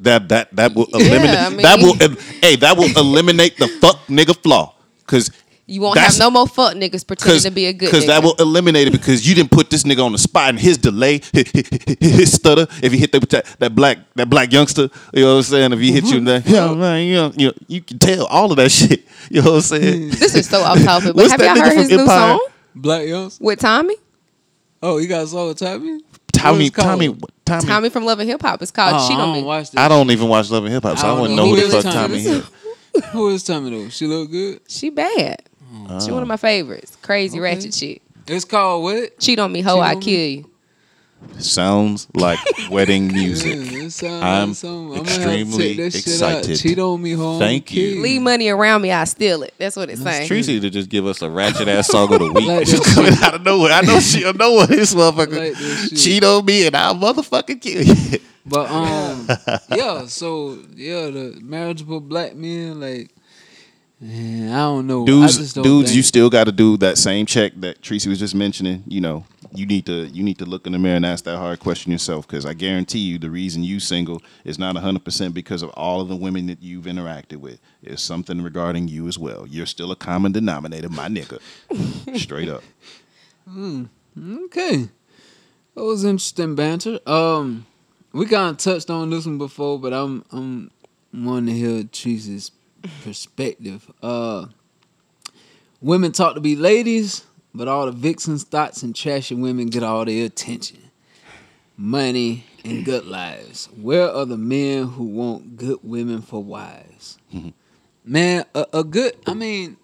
[0.00, 1.94] That that that will eliminate I mean- that will
[2.42, 5.30] hey that will eliminate the fuck nigga flaw because
[5.68, 8.22] you won't That's- have no more fuck niggas pretending to be a good because that
[8.22, 11.20] will eliminate it because you didn't put this nigga on the spot and his delay,
[11.32, 12.66] his stutter.
[12.82, 15.72] If he hit that that, that black that black youngster, you know what I'm saying.
[15.72, 16.54] If he hit you, in the, mm-hmm.
[16.54, 19.04] yeah, man, you know, you know, you can tell all of that shit.
[19.28, 20.08] You know what I'm saying?
[20.10, 21.06] this is so off topic.
[21.08, 22.46] But What's have that y'all nigga heard from his new song
[22.76, 23.44] Black Youngster.
[23.44, 23.96] with Tommy?
[24.80, 26.00] Oh, you got a song with Tommy?
[26.32, 26.86] Tommy, What it's called?
[27.00, 27.66] Tommy, Tommy.
[27.66, 28.62] Tommy from Love and Hip Hop.
[28.62, 29.42] It's called Oh, Cheat I don't Me.
[29.42, 29.80] watch this.
[29.80, 31.54] I don't even watch Love and Hip Hop, so I, I don't wouldn't know know
[31.56, 32.22] who who the fuck Tommy.
[32.22, 32.50] Tommy is.
[33.12, 33.88] Who is Tommy though?
[33.90, 34.60] She look good.
[34.68, 35.42] She bad.
[36.04, 36.96] She one of my favorites.
[37.02, 37.42] Crazy Okay.
[37.54, 38.02] ratchet chick.
[38.26, 39.18] It's called what?
[39.20, 40.34] Cheat on me, ho, Cheat I kill Me?
[40.38, 40.50] you.
[41.38, 42.38] Sounds like
[42.70, 43.56] wedding music.
[43.72, 45.00] Yeah, sound I'm like something.
[45.02, 46.38] Extremely gonna have to check that shit out.
[46.38, 46.58] excited.
[46.60, 47.38] Cheat on me, home.
[47.38, 48.00] Thank you.
[48.02, 49.54] Leave money around me, I steal it.
[49.58, 50.28] That's what it's saying.
[50.28, 52.46] Tracy to just give us a ratchet ass song of the week.
[52.46, 53.72] Like Just that coming out of nowhere.
[53.72, 57.60] I know she'll know what this motherfucker Like that cheat on me and I'll motherfucking
[57.60, 58.18] kill you.
[58.44, 59.26] But um,
[59.70, 60.06] yeah.
[60.06, 63.10] So yeah, the marriageable black men, like,
[64.00, 65.04] man, I don't know.
[65.06, 68.18] Dudes, don't dudes, think- you still got to do that same check that Tracy was
[68.18, 68.84] just mentioning.
[68.86, 71.36] You know, you need to you need to look in the mirror and ask that
[71.38, 72.26] hard question yourself.
[72.26, 76.00] Because I guarantee you, the reason you single is not hundred percent because of all
[76.00, 77.58] of the women that you've interacted with.
[77.82, 79.46] It's something regarding you as well.
[79.46, 81.40] You're still a common denominator, my nigga.
[82.18, 82.62] Straight up.
[83.48, 84.88] Okay.
[85.74, 86.98] That was interesting banter.
[87.06, 87.66] Um,
[88.12, 90.70] we kind of touched on this one before, but I'm I'm
[91.12, 92.50] wanting to hear Tracy's
[93.02, 93.90] perspective.
[94.02, 94.46] Uh,
[95.80, 97.24] women talk to be ladies,
[97.54, 100.90] but all the vixens, thoughts, and trashy women get all their attention,
[101.76, 103.68] money, and good lives.
[103.80, 107.18] Where are the men who want good women for wives?
[108.04, 109.16] Man, a, a good.
[109.26, 109.76] I mean,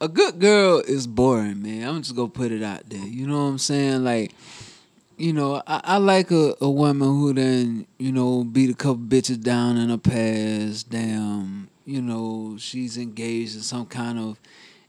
[0.00, 1.88] a good girl is boring, man.
[1.88, 3.06] I'm just gonna put it out there.
[3.06, 4.02] You know what I'm saying?
[4.02, 4.32] Like,
[5.18, 8.96] you know, I, I like a, a woman who then, you know, beat a couple
[9.04, 10.88] bitches down in her past.
[10.90, 14.38] Damn, you know, she's engaged in some kind of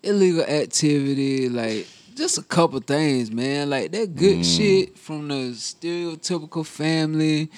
[0.04, 1.50] illegal activity.
[1.50, 3.70] Like, just a couple things, man.
[3.72, 4.58] Like that good mm.
[4.58, 7.50] shit from the stereotypical family.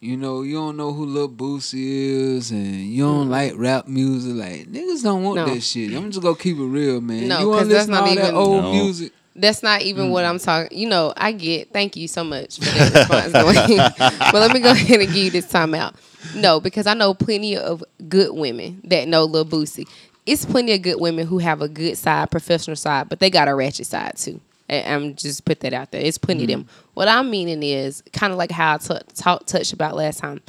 [0.00, 3.30] You know, you don't know who Lil Boosie is, and you don't mm.
[3.30, 4.34] like rap music.
[4.34, 5.46] Like niggas don't want No.
[5.46, 5.92] that shit.
[5.94, 7.28] I'm just gonna keep it real, man.
[7.28, 8.72] No, you wanna 'cause that's listen to not all that even- old No.
[8.72, 9.12] music.
[9.40, 10.10] That's not even Mm.
[10.10, 10.76] what I'm talking.
[10.76, 11.72] You know, I get.
[11.72, 13.32] Thank you so much for that response.
[14.32, 15.94] But let me go ahead and give you this time out.
[16.34, 19.86] No, because I know plenty of good women that know Lil Boosie.
[20.26, 23.48] It's plenty of good women who have a good side, professional side, but they got
[23.48, 24.40] a ratchet side too.
[24.68, 26.02] I'm just put that out there.
[26.02, 26.68] It's plenty of them.
[26.92, 30.42] What I'm meaning is kind of like how I t- talk, touched about last time.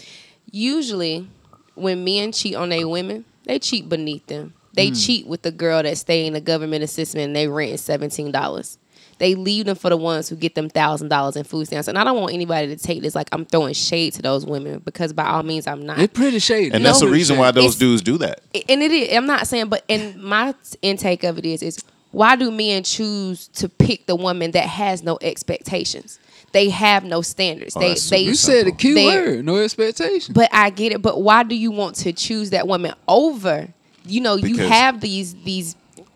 [0.51, 1.27] Usually,
[1.75, 4.53] when men cheat on their women, they cheat beneath them.
[4.73, 4.95] They hmm.
[4.95, 8.77] cheat with the girl that stay in the government assistance and they rent seventeen dollars.
[9.19, 11.89] They leave them for the ones who get them thousand dollars in food stamps.
[11.89, 14.79] And I don't want anybody to take this like I'm throwing shade to those women
[14.79, 15.99] because by all means I'm not.
[15.99, 16.71] It's pretty shady.
[16.73, 17.07] And that's No.
[17.07, 18.41] the reason why those It's- dudes do that.
[18.69, 19.15] and it is.
[19.15, 21.79] I'm not saying, but in my intake of it is is
[22.11, 26.17] why do men choose to pick the woman that has no expectations?
[26.51, 27.75] They have no standards.
[27.75, 30.33] Oh, they they You said the key word, no expectation.
[30.33, 31.01] But I get it.
[31.01, 33.67] But why do you want to choose that woman over?
[34.05, 35.75] You know, you have these these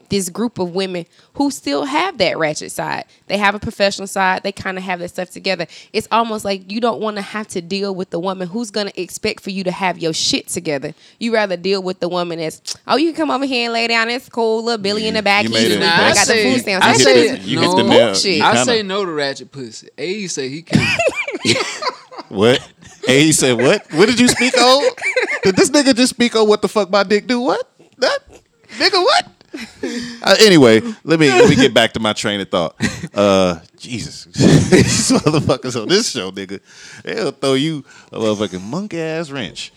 [0.09, 3.05] this group of women who still have that ratchet side.
[3.25, 4.43] They have a professional side.
[4.43, 5.65] They kind of have that stuff together.
[5.91, 8.91] It's almost like you don't want to have to deal with the woman who's gonna
[8.95, 10.93] expect for you to have your shit together.
[11.19, 13.87] You rather deal with the woman that's oh you can come over here and lay
[13.87, 14.09] down.
[14.09, 15.45] It's cool, little Billy in the back.
[15.45, 15.79] You He's made it.
[15.79, 16.85] Nah, I I got the food stamps.
[16.85, 18.05] I That You say- hit is the- you no hit the nail.
[18.09, 18.37] bullshit.
[18.37, 19.89] You I say no to ratchet pussy.
[19.97, 20.97] A say he can.
[22.29, 22.67] What?
[23.05, 23.85] Hey, he said what?
[23.93, 24.83] What did you speak on?
[25.43, 27.39] Did this nigga just speak on what the fuck my dick do?
[27.41, 27.69] What?
[28.03, 28.19] That
[28.77, 29.27] nigga what?
[30.25, 32.75] Uh, anyway, let me let me get back to my train of thought.
[33.13, 36.59] Uh, Jesus, these motherfuckers on this show, nigga,
[37.03, 39.71] they'll throw you a motherfucking monkey ass wrench.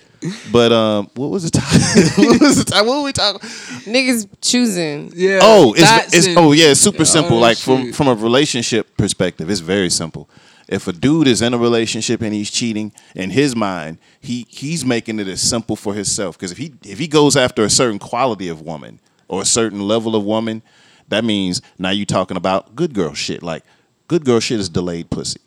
[0.50, 1.64] But um, what was the time?
[2.24, 2.86] what was the time?
[2.86, 3.40] What were we talking?
[3.40, 5.12] Niggas choosing.
[5.14, 5.40] Yeah.
[5.42, 7.36] Oh, it's, it's oh yeah, it's super simple.
[7.36, 10.30] that Like from from a relationship perspective, it's very simple.
[10.68, 14.84] If a dude is in a relationship and he's cheating, in his mind, he he's
[14.84, 16.36] making it as simple for himself.
[16.36, 18.98] Because if he if he goes after a certain quality of woman
[19.28, 20.62] or a certain level of woman,
[21.08, 23.42] that means now you're talking about good girl shit.
[23.44, 23.62] Like
[24.08, 25.40] good girl shit is delayed pussy.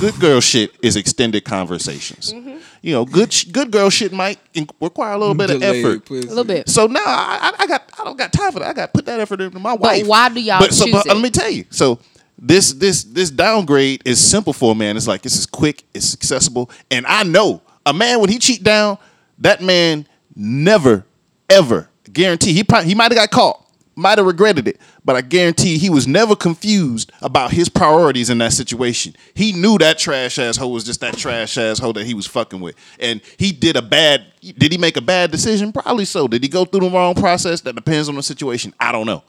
[0.00, 2.32] Good girl shit is extended conversations.
[2.32, 2.58] Mm-hmm.
[2.82, 6.04] You know, good sh- good girl shit might in- require a little bit of effort.
[6.04, 6.26] pussy.
[6.26, 6.68] A little bit.
[6.68, 8.68] So now I, I I got I don't got time for that.
[8.70, 10.04] I got to put that effort into my wife.
[10.06, 11.10] why do y'all But so but it?
[11.14, 11.64] let me tell you.
[11.70, 12.00] So
[12.42, 14.96] this this this downgrade is simple for a man.
[14.96, 18.62] It's like this is quick, it's accessible, and I know a man when he cheat
[18.64, 18.98] down,
[19.38, 21.06] that man never
[21.48, 23.64] ever guarantee he probably, he might have got caught,
[23.94, 28.38] might have regretted it, but I guarantee he was never confused about his priorities in
[28.38, 29.14] that situation.
[29.34, 32.74] He knew that trash asshole was just that trash asshole that he was fucking with,
[32.98, 34.24] and he did a bad.
[34.40, 35.72] Did he make a bad decision?
[35.72, 36.26] Probably so.
[36.26, 37.60] Did he go through the wrong process?
[37.60, 38.74] That depends on the situation.
[38.80, 39.22] I don't know.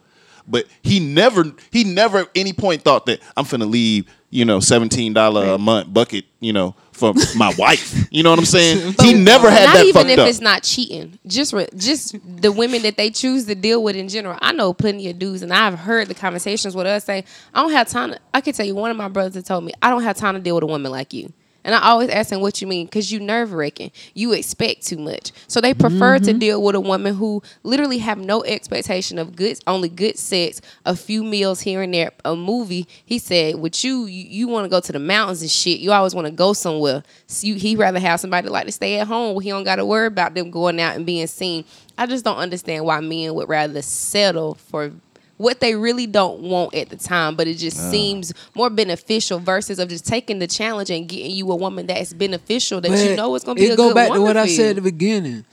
[0.48, 4.60] But he never, he never at any point thought that I'm finna leave, you know,
[4.60, 8.08] seventeen dollar a month bucket, you know, for my wife.
[8.12, 8.96] You know what I'm saying?
[9.02, 10.28] he never had not that even if up.
[10.28, 11.18] it's not cheating.
[11.28, 14.38] Just re- just the women that they choose to deal with in general.
[14.42, 17.24] I know plenty of dudes, and I've heard the conversations with us say,
[17.54, 19.74] "I don't have time." To, I can tell you, one of my brothers told me,
[19.82, 21.32] "I don't have time to deal with a woman like you."
[21.64, 23.92] And I always ask him, "What you mean?" Because you nerve wracking.
[24.14, 26.26] You expect too much, so they prefer Mm-hmm.
[26.26, 30.60] to deal with a woman who literally have no expectation of good, only good sex,
[30.86, 32.88] a few meals here and there, a movie.
[33.06, 35.80] He said, "With you, you, you want to go to the mountains and shit.
[35.80, 37.04] You always want to go somewhere.
[37.28, 39.78] So you, he rather have somebody like to stay at home where he don't got
[39.78, 41.66] to worry about them going out and being seen.
[41.98, 44.92] I just don't understand why men would rather settle for."
[45.38, 49.80] What they really don't want at the time, but it just seems more beneficial versus
[49.80, 53.34] of just taking the challenge and getting you a woman that's beneficial that you know
[53.36, 55.44] it's gonna be it a go good back to what I said at the beginning.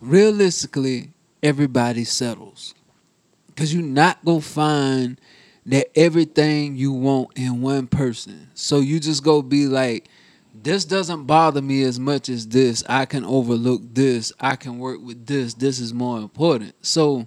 [0.00, 1.10] Realistically,
[1.42, 2.74] everybody settles
[3.46, 5.18] because you're not gonna find
[5.66, 8.50] that everything you want in one person.
[8.54, 10.08] So you just go be like,
[10.54, 12.84] this doesn't bother me as much as this.
[12.88, 14.32] I can overlook this.
[14.38, 15.54] I can work with this.
[15.54, 16.74] This is more important.
[16.82, 17.26] So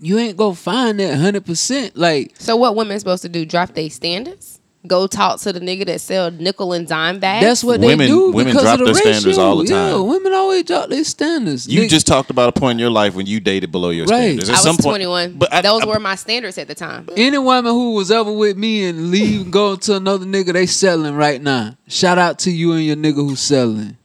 [0.00, 1.96] you ain't gonna find that hundred percent.
[1.96, 3.44] Like So what women supposed to do?
[3.44, 4.58] Drop their standards?
[4.84, 7.44] Go talk to the nigga that sell nickel and dime bags?
[7.46, 8.32] that's what Women- they do.
[8.32, 9.40] women because drop of the their standards ratio.
[9.44, 11.68] all the Yeah, women always drop their standards.
[11.68, 14.06] you Nigga- just talked about a point in your life when you dated below your
[14.06, 14.22] Right.
[14.40, 14.48] standards.
[14.48, 15.34] At I was some point, 21.
[15.38, 17.06] but I- Those I- were my standards at the time.
[17.16, 20.66] Any woman who was ever with me and leave and go to another nigga, they
[20.66, 21.76] selling right now.
[21.86, 23.96] Shout out to you and your nigga who's selling.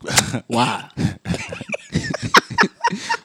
[0.46, 0.84] Why?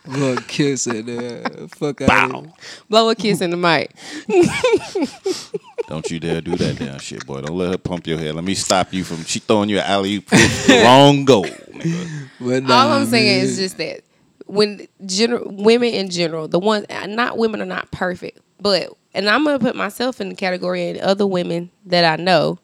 [0.07, 1.43] Blow a kiss at there.
[1.69, 2.53] Fuck out of here.
[2.89, 3.93] Blow a kiss in the mic.
[5.87, 7.41] Don't you dare do that damn shit, boy.
[7.41, 8.35] Don't let her pump your head.
[8.35, 10.31] Let me stop you from she throwing you an alley oop.
[10.69, 11.45] wrong goal.
[11.45, 12.29] nigga.
[12.39, 14.01] But All I'm saying is just that
[14.47, 19.43] when general women in general, the ones not women are not perfect, but and I'm
[19.43, 22.59] gonna put myself in the category and other women that I know.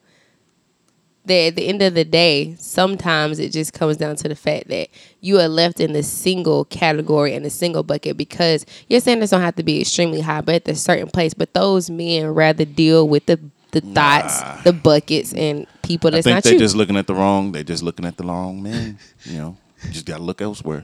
[1.26, 4.68] That at the end of the day, sometimes it just comes down to the fact
[4.68, 4.90] that
[5.22, 9.40] you are left in the single category and the single bucket because your standards don't
[9.40, 11.34] have to be extremely high, but at a certain place.
[11.34, 13.40] But those men rather deal with the
[13.72, 16.60] the thoughts, the buckets, and people that's I that's think not they're you.
[16.60, 17.54] just looking at the wrong.
[17.54, 19.00] They're just looking at the wrong man.
[19.24, 20.84] You know, you just gotta look elsewhere.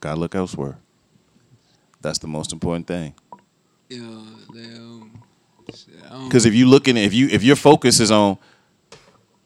[0.00, 0.76] Gotta look elsewhere.
[2.02, 3.14] That's the most important thing.
[3.88, 3.98] Yeah,
[4.52, 4.62] damn.
[4.92, 5.20] Um,
[5.74, 8.36] shit, I don't- Because if you looking, if you if your focus is on,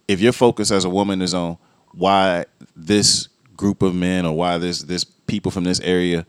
[0.09, 1.59] if your focus as a woman is on
[1.93, 6.27] why this group of men or why this this people from this area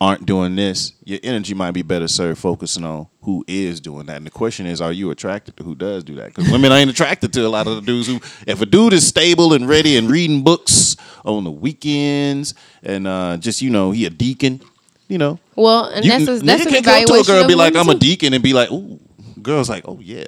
[0.00, 4.18] aren't doing this, your energy might be better served focusing on who is doing that.
[4.18, 6.34] And the question is, are you attracted to who does do that?
[6.34, 9.06] Because women ain't attracted to a lot of the dudes who, if a dude is
[9.06, 14.04] stable and ready and reading books on the weekends and uh, just you know he
[14.04, 14.60] a deacon,
[15.08, 17.38] you know, well, and you that's a, that's nigga an can't go to a girl
[17.40, 19.00] and be like, I'm a deacon and be like, ooh,
[19.40, 20.26] girls like, oh yeah.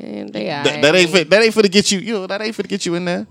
[0.00, 0.46] And they.
[0.46, 1.98] That, that ain't for, that ain't for to get you.
[1.98, 3.26] You know that ain't for to get you in there.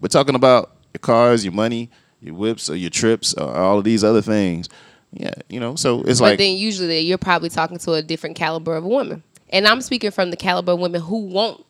[0.00, 1.90] We're talking about your cars, your money,
[2.20, 4.68] your whips, or your trips, or all of these other things.
[5.12, 5.74] Yeah, you know.
[5.74, 9.22] So it's But like then usually you're probably talking to a different caliber of woman.
[9.50, 11.64] And I'm speaking from the caliber of women who want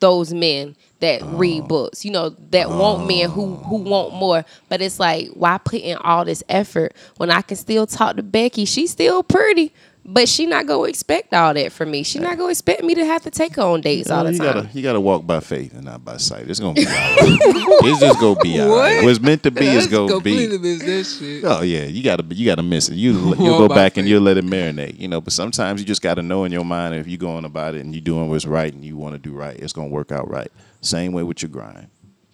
[0.00, 1.36] those men that Oh.
[1.36, 4.44] read books, you know, that want men who who want more.
[4.68, 8.22] But it's like, why put in all this effort when I can still talk to
[8.22, 8.66] Becky?
[8.66, 9.72] She's still pretty,
[10.06, 12.02] but she not gonna expect all that from me.
[12.02, 14.38] She not gonna expect me to have to take her on dates all the you
[14.38, 14.52] time.
[14.64, 16.48] gotta you gotta walk by faith and not by sight.
[16.48, 17.16] It's gonna be all right.
[17.20, 18.96] it's just gonna be all right.
[18.96, 19.04] What?
[19.04, 20.76] What's meant to be is gonna completely be.
[20.78, 21.44] miss that shit.
[21.44, 22.96] Oh yeah, you gotta you gotta miss it.
[22.96, 24.10] You you'll go by back and faith.
[24.10, 24.98] you'll let it marinate.
[25.00, 27.74] You know, but sometimes you just gotta know in your mind if you're going about
[27.74, 30.12] it and you're doing what's right and you want to do right, it's gonna work
[30.12, 30.50] out right.
[30.82, 31.88] Same way with your grind,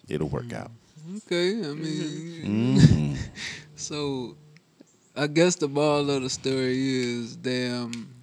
[0.09, 0.71] it'll work out.
[1.27, 3.17] Okay, I mean, Mhm.
[3.75, 4.35] so
[5.15, 8.13] I guess the moral of the story is, damn,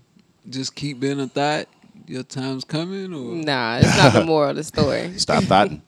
[0.48, 1.68] just keep being a thought.
[2.06, 5.12] Your time's coming, or Nah, it's not the moral of the story.
[5.18, 5.82] Stop thoughting.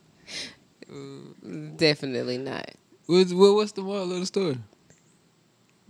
[1.76, 2.70] Definitely not.
[3.06, 4.58] what's, what, what's the moral of the story?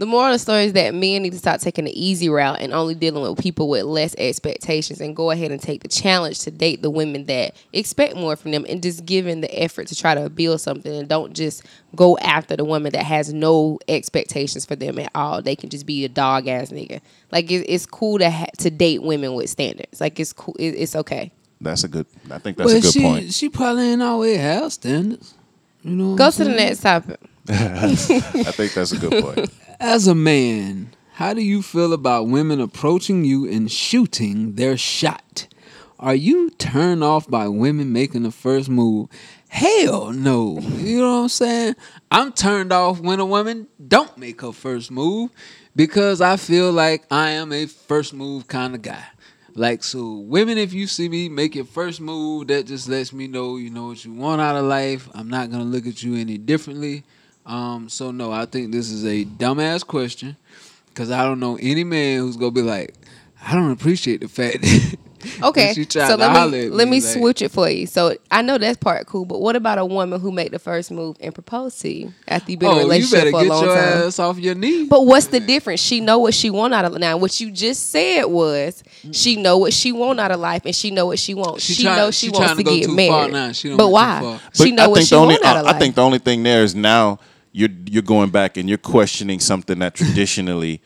[0.01, 2.63] The moral of the story is that men need to stop taking the easy route
[2.63, 6.39] and only dealing with people with less expectations and go ahead and take the challenge
[6.39, 9.95] to date the women that expect more from them and just giving the effort to
[9.95, 14.65] try to build something and don't just go after the woman that has no expectations
[14.65, 15.43] for them at all.
[15.43, 17.03] They can just be a dog ass nigga.
[17.31, 20.01] Like it, it's cool to ha- to date women with standards.
[20.01, 20.57] Like it's cool.
[20.59, 21.31] It, it's okay.
[21.61, 22.07] That's a good.
[22.31, 23.35] I think that's well, a good she point.
[23.35, 25.35] she probably ain't always have standards.
[25.83, 27.21] You know, Go I'm to the next topic.
[27.51, 29.51] I think that's a good point.
[29.83, 35.47] As a man, how do you feel about women approaching you and shooting their shot?
[35.99, 39.09] Are you turned off by women making the first move?
[39.49, 40.59] Hell no.
[40.61, 41.77] You know what I'm saying?
[42.11, 45.31] I'm turned off when a woman don't make her first move
[45.75, 49.07] because I feel like I am a first move kind of guy.
[49.55, 53.29] Like so women if you see me make your first move, that just lets me
[53.29, 55.09] know you know what you want out of life.
[55.15, 57.05] I'm not gonna look at you any differently.
[57.47, 60.37] Um, so no, I think this is a dumbass question
[60.89, 62.95] because I don't know any man who's gonna be like,
[63.45, 64.97] I don't appreciate the fact that
[65.43, 67.69] Okay, she tried so let holler me at let me, me like- switch it for
[67.69, 67.87] you.
[67.87, 70.91] So I know that's part cool, but what about a woman who make the first
[70.91, 73.39] move and propose to you after you've been in a oh, you relationship better for
[73.39, 74.07] a get long your time?
[74.09, 74.87] ass off your knee.
[74.87, 75.81] But what's the difference?
[75.81, 77.19] She know what she want out of now.
[77.19, 78.83] What you just said was
[79.13, 81.65] she know what she want out of life, and she know what she wants.
[81.65, 83.11] She She, try- knows she, she wants to to go get too married.
[83.11, 83.53] far now.
[83.53, 84.21] She don't but why?
[84.21, 84.41] far.
[84.55, 85.81] She know I what she the only want out I, of I life.
[85.81, 87.19] think the only thing there is now
[87.53, 90.81] you're you're going back and you're questioning something that traditionally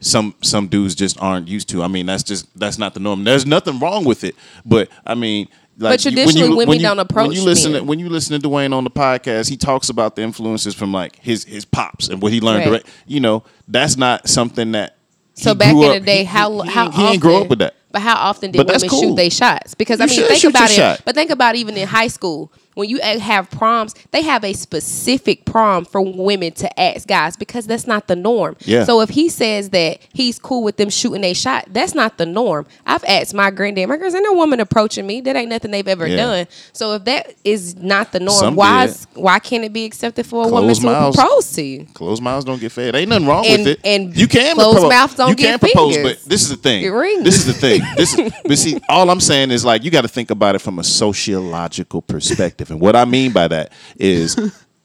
[0.00, 1.82] some some dudes just aren't used to.
[1.82, 3.24] I mean, that's just that's not the norm.
[3.24, 5.48] There's nothing wrong with it, but I mean.
[5.78, 7.80] Like But you- when traditionally, you- women when you- don't approach When you listen, to,
[7.82, 11.16] when you listen to Dwayne on the podcast, he talks about the influences from like
[11.22, 12.58] his his pops and what he learned.
[12.70, 12.82] Right.
[12.82, 14.96] Direct, you know, that's not something that.
[15.32, 17.48] So back in up- the day, how he, how he, he often, ain't grow up
[17.48, 17.76] with that.
[17.92, 19.00] But how often did women cool.
[19.00, 19.74] shoot their shots?
[19.74, 20.74] Because I You mean, think about it.
[20.74, 21.00] shot.
[21.06, 25.44] But think about even in high school when you have proms, they have a specific
[25.44, 28.56] prom for women to ask guys because that's not the norm.
[28.60, 28.84] Yeah.
[28.84, 32.26] So if he says that he's cool with them shooting a shot, that's not the
[32.26, 32.66] norm.
[32.86, 35.20] I've asked my granddad, my girls, ain't no woman approaching me.
[35.20, 36.16] That ain't nothing they've ever Yeah.
[36.16, 36.46] done.
[36.72, 40.26] So if that is not the norm, Some why is, why can't it be accepted
[40.26, 41.16] for a woman Closed to mouths.
[41.16, 41.86] propose to you?
[41.94, 42.96] Closed mouths don't get fed.
[42.96, 43.80] Ain't nothing wrong And- with it.
[43.84, 44.90] and you can closed propose.
[44.90, 46.16] mouths don't you get can propose, fingers.
[46.22, 46.82] but this is the thing.
[47.22, 47.82] This is the thing.
[47.96, 50.60] This is, but see, all I'm saying is like you got to think about it
[50.60, 54.36] from a sociological perspective, and what I mean by that is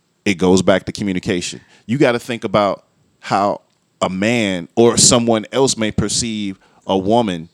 [0.25, 1.61] it goes back to communication.
[1.85, 2.85] You got to think about
[3.19, 3.61] how
[4.01, 7.49] a man or someone else may perceive a woman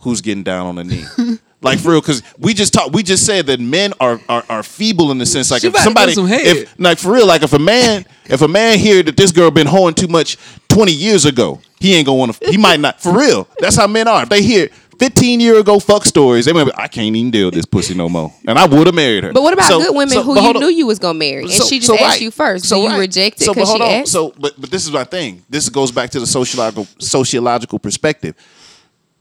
[0.00, 1.04] who's getting down on the knee.
[1.64, 2.92] Like for real, because we just talked.
[2.92, 5.76] We just said that men are, are are feeble in the sense like She if
[5.78, 9.16] somebody, some if like for real, like if a man, if a man hear that
[9.16, 10.36] this girl been hoeing too much
[10.68, 12.50] twenty years ago, he ain't gonna want to.
[12.50, 13.00] He might not.
[13.00, 14.24] For real, that's how men are.
[14.24, 14.68] If they hear
[14.98, 17.94] fifteen year ago fuck stories, they might be, I can't even deal with this pussy
[17.94, 19.32] no more, and I would have married her.
[19.32, 20.60] But what about So- good women so- who you on.
[20.60, 22.20] knew you was gonna marry, and So- she just asked right.
[22.20, 22.66] you first?
[22.66, 22.98] So you right.
[22.98, 23.90] reject it So, but because she on.
[24.00, 24.12] asked?
[24.12, 25.42] So, but but this is my thing.
[25.48, 28.34] This goes back to the sociological sociological perspective.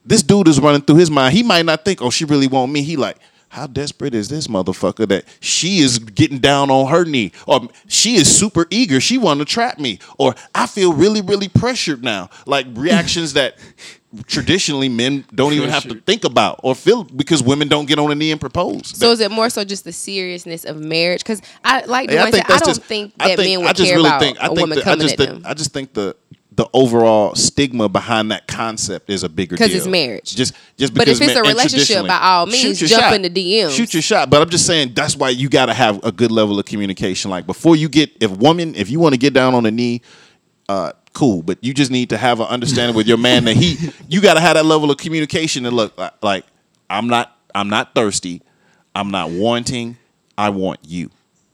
[0.06, 1.34] this dude is running through his mind.
[1.34, 2.82] He might not think, oh, she really want me.
[2.84, 3.16] He like,
[3.54, 8.16] how desperate is this motherfucker that she is getting down on her knee, or she
[8.16, 12.30] is super eager, she want to trap me, or I feel really, really pressured now.
[12.46, 13.58] Like reactions that
[14.28, 18.12] traditionally men don't even have to think about or feel because women don't get on
[18.12, 18.88] a knee and propose.
[18.98, 21.22] So is it more so just the seriousness of marriage?
[21.24, 23.68] Because I like the Yeah, I, I don't just- think I that think- men I
[23.70, 25.18] would just care really about think- I a think woman the- I coming just at
[25.18, 25.44] think- them.
[25.46, 26.16] I just think the
[26.56, 29.66] the overall stigma behind that concept is a bigger deal.
[29.68, 30.36] Because it's marriage.
[30.36, 33.14] Just just But if because it's a men- and relationship, by all means, jump shot.
[33.16, 33.72] in the DMs.
[33.76, 34.30] Shoot your shot.
[34.30, 37.32] But I'm just saying that's why you got to have a good level of communication.
[37.32, 40.02] Like before you get, if woman, if you want to get down on the knee,
[40.70, 41.42] uh, cool.
[41.42, 43.78] But you just need to have an understanding with your man that he,
[44.08, 46.46] you got to have that level of communication and look like, like
[46.90, 48.42] I'm not, I'm not thirsty,
[48.94, 49.98] I'm not wanting,
[50.38, 51.10] I want you.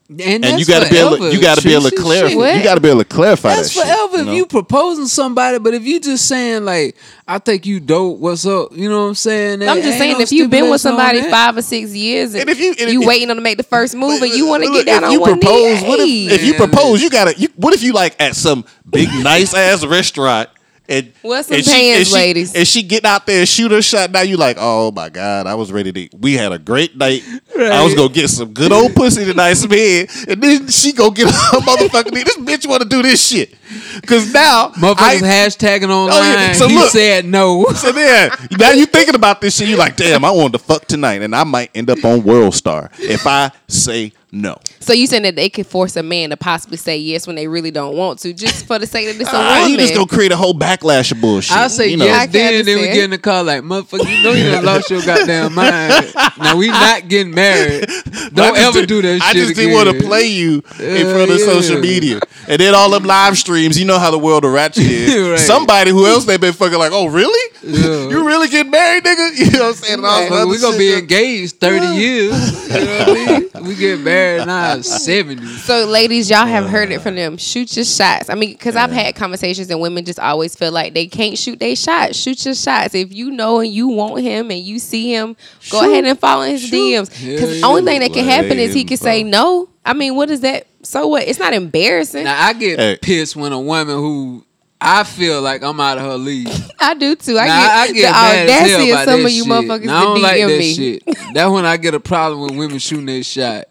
[0.09, 2.29] And, And you got to be able, forever, you got to be able to clarify.
[2.33, 2.57] Shit.
[2.57, 3.85] You got to be able to clarify That's that.
[3.85, 4.33] shit, forever if know?
[4.33, 6.95] you proposing somebody, but if you just saying like,
[7.27, 8.69] "I think you dope," what's up?
[8.75, 9.61] You know what I'm saying?
[9.61, 12.49] I'm just saying, no if you've been with somebody five or six years and, And
[12.49, 14.63] if you- and you if- waiting on to make the first move and you want
[14.63, 17.11] to get down if on you one propose, knee, what if, if you propose, you
[17.11, 17.37] gotta.
[17.39, 20.49] You, what if you like at some big nice ass restaurant
[20.89, 22.55] and Wear some and she- pants, and she, ladies.
[22.55, 24.11] and she get out there and shoot her shot.
[24.11, 26.17] Now you like, oh my god, I was ready to.
[26.17, 27.23] We had a great night.
[27.57, 31.11] I was gonna get some good old pussy tonight, some head, and then she go
[31.11, 32.23] get her motherfucking knee.
[32.23, 33.53] This bitch want to do this shit
[34.01, 36.89] because now motherfuckers I, hashtagging oh, online, so he look.
[36.91, 37.65] said no.
[37.75, 39.67] so then, now you thinking about this shit.
[39.69, 42.55] You like, damn, I wanted to fuck tonight, and I might end up on World
[42.55, 44.57] Star if I say no.
[44.79, 47.47] So you saying that they could force a man to possibly say yes when they
[47.47, 49.71] really don't want to, just for the sake that it's a Ah, woman?
[49.71, 51.55] you just gonna create a whole backlash of bullshit.
[51.57, 52.05] I say you know?
[52.05, 52.93] Yes, then then we understand.
[52.95, 54.07] get in the car like motherfucker.
[54.17, 56.13] You know you done lost your goddamn mind.
[56.37, 57.87] Now we not getting married.
[58.33, 59.23] Don't ever did- do that shit.
[59.23, 61.45] I just didn't want to play you in front of yeah.
[61.45, 63.79] social media, and then all them live streams.
[63.79, 65.09] You know how the world of ratchet is.
[65.29, 65.39] Right.
[65.39, 67.55] Somebody who else they been fucking like, oh really?
[67.63, 68.09] Yeah.
[68.09, 69.37] You really get married, nigga?
[69.37, 69.93] You know what I'm saying?
[69.99, 70.79] And all this Motherfucker, other we gonna shit.
[70.79, 72.69] be engaged thirty years.
[72.69, 73.67] You know what I mean?
[73.67, 75.45] We get married now seventy.
[75.45, 77.37] So, ladies, y'all have heard it from them.
[77.37, 78.29] Shoot your shots.
[78.29, 81.59] I mean, because I've had conversations and women just always feel like they can't shoot
[81.59, 82.17] their shots.
[82.17, 82.95] Shoot your shots.
[82.95, 85.35] If you know and you want him and you see him,
[85.71, 87.09] go ahead and follow his DMs.
[87.09, 89.69] Because the only thing that can happen is he can say no.
[89.85, 90.67] I mean, what is that?
[90.83, 91.23] So what?
[91.27, 92.23] It's not embarrassing.
[92.23, 92.97] Now I get Hey.
[93.01, 94.45] pissed when a woman who
[94.81, 96.47] I feel like I'm out of her league.
[96.79, 97.37] I do too.
[97.37, 99.31] I Now, get, I get the mad as hell audacity of about some that of
[99.33, 99.51] you shit.
[99.51, 100.73] motherfuckers Now, I don't DM like that me.
[100.73, 101.03] shit.
[101.33, 103.65] That's when I get a problem with women shooting their shot.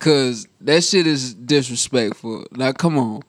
[0.00, 2.46] Cause that shit is disrespectful.
[2.52, 3.22] Now come on.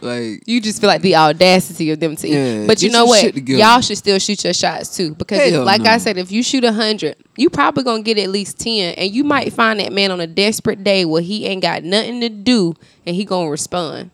[0.00, 2.28] Like You just feel like the audacity of them to.
[2.28, 3.36] Yeah, but you know what?
[3.48, 5.14] Y'all should still shoot your shots too.
[5.14, 5.90] Because if, like no.
[5.90, 9.10] I said, if you shoot a hundred, you probably gonna get at least ten, and
[9.10, 12.28] you might find that man on a desperate day where he ain't got nothing to
[12.28, 12.74] do,
[13.06, 14.10] and he gonna respond.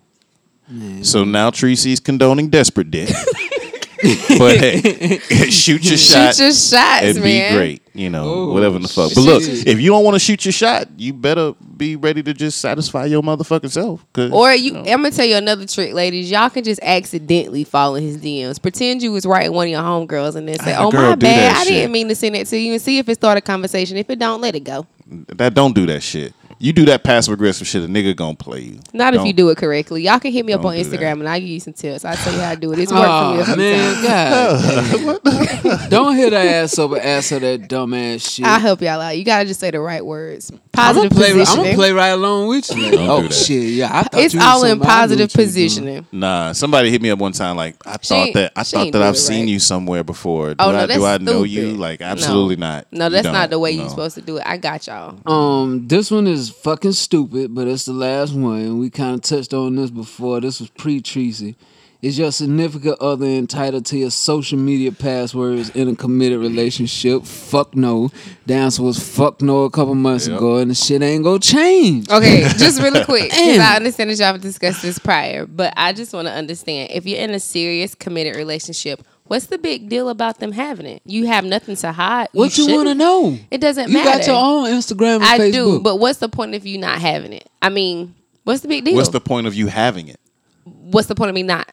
[1.03, 3.11] So now Tracy's condoning desperate dick.
[4.39, 5.19] but hey,
[5.51, 6.35] shoot your shot.
[6.35, 7.53] shoot your shots, and man.
[7.53, 7.83] be great.
[7.95, 9.13] You know, Oh, whatever the fuck.
[9.15, 9.67] But look, shit.
[9.67, 13.05] if you don't want to shoot your shot, you better be ready to just satisfy
[13.05, 14.05] your motherfucking self.
[14.33, 14.81] Or you, know.
[14.81, 16.31] I'm gonna tell you another trick, ladies.
[16.31, 18.61] Y'all can just accidentally fall in his DMs.
[18.61, 21.57] Pretend you was writing one of your homegirls and then say, "Oh girl my bad,
[21.57, 21.69] I shit.
[21.73, 23.97] didn't mean to send it to you," and see if it start a conversation.
[23.99, 24.87] If it don't, let it go.
[25.07, 26.33] that don't do that shit.
[26.63, 28.79] You do that passive aggressive shit, a nigga gonna play you.
[28.93, 29.27] Not if Don't.
[29.27, 30.05] you do it correctly.
[30.05, 31.01] Y'all can hit me up on do that.
[31.01, 32.05] Instagram and I'll give you some tips.
[32.05, 32.79] I'll tell you how to do it.
[32.79, 35.03] It's worked for me a Oh few man, times.
[35.03, 35.81] God.
[35.91, 38.47] Don't hit her ass up and ask her that dumb ass shit.
[38.47, 39.19] I'll help y'all out.
[39.19, 40.51] You gotta just say the right words.
[40.53, 41.41] I'm Positive gonna play.
[41.43, 42.91] I'm gonna play right along with you.
[42.93, 43.91] Like, oh shit, yeah.
[43.93, 44.91] I thought it's you all in somebody.
[44.91, 45.67] I knew positive what you was doing.
[45.69, 46.07] positioning.
[46.13, 47.57] Nah, somebody hit me up one time.
[47.57, 49.49] Like I thought ain't- that I thought that I've seen right.
[49.49, 50.51] you somewhere before.
[50.51, 51.63] Do Oh, no, I do I that's know you?
[51.63, 51.81] stupid.
[51.81, 52.07] Like No.
[52.07, 52.87] absolutely not.
[52.93, 54.45] No, that's not the way you're supposed to do it.
[54.47, 55.19] I got y'all.
[55.27, 58.79] Um, this one is fucking stupid, but it's the last one.
[58.79, 60.41] We kind of touched on this before.
[60.41, 61.57] This was pre Tracy.
[62.01, 67.23] Is your significant other entitled to your social media passwords in a committed relationship?
[67.25, 68.11] Fuck no.
[68.45, 70.37] Dance was fuck no a couple months Yep.
[70.37, 72.09] ago, and the shit ain't gonna change.
[72.11, 75.93] Okay, just really quick, because I understand that y'all have discussed this prior, but I
[75.93, 80.09] just want to understand if you're in a serious committed relationship, what's the big deal
[80.09, 81.03] about them having it?
[81.05, 82.29] You have nothing to hide.
[82.33, 83.39] What you, want to know?
[83.51, 84.11] It doesn't You matter.
[84.11, 85.53] You got your own Instagram and I Facebook.
[85.53, 87.49] do, but what's the point of you not having it?
[87.61, 88.15] I mean,
[88.45, 88.97] what's the big deal?
[88.97, 90.19] What's the point of you having it?
[90.65, 91.73] what's the point of me not?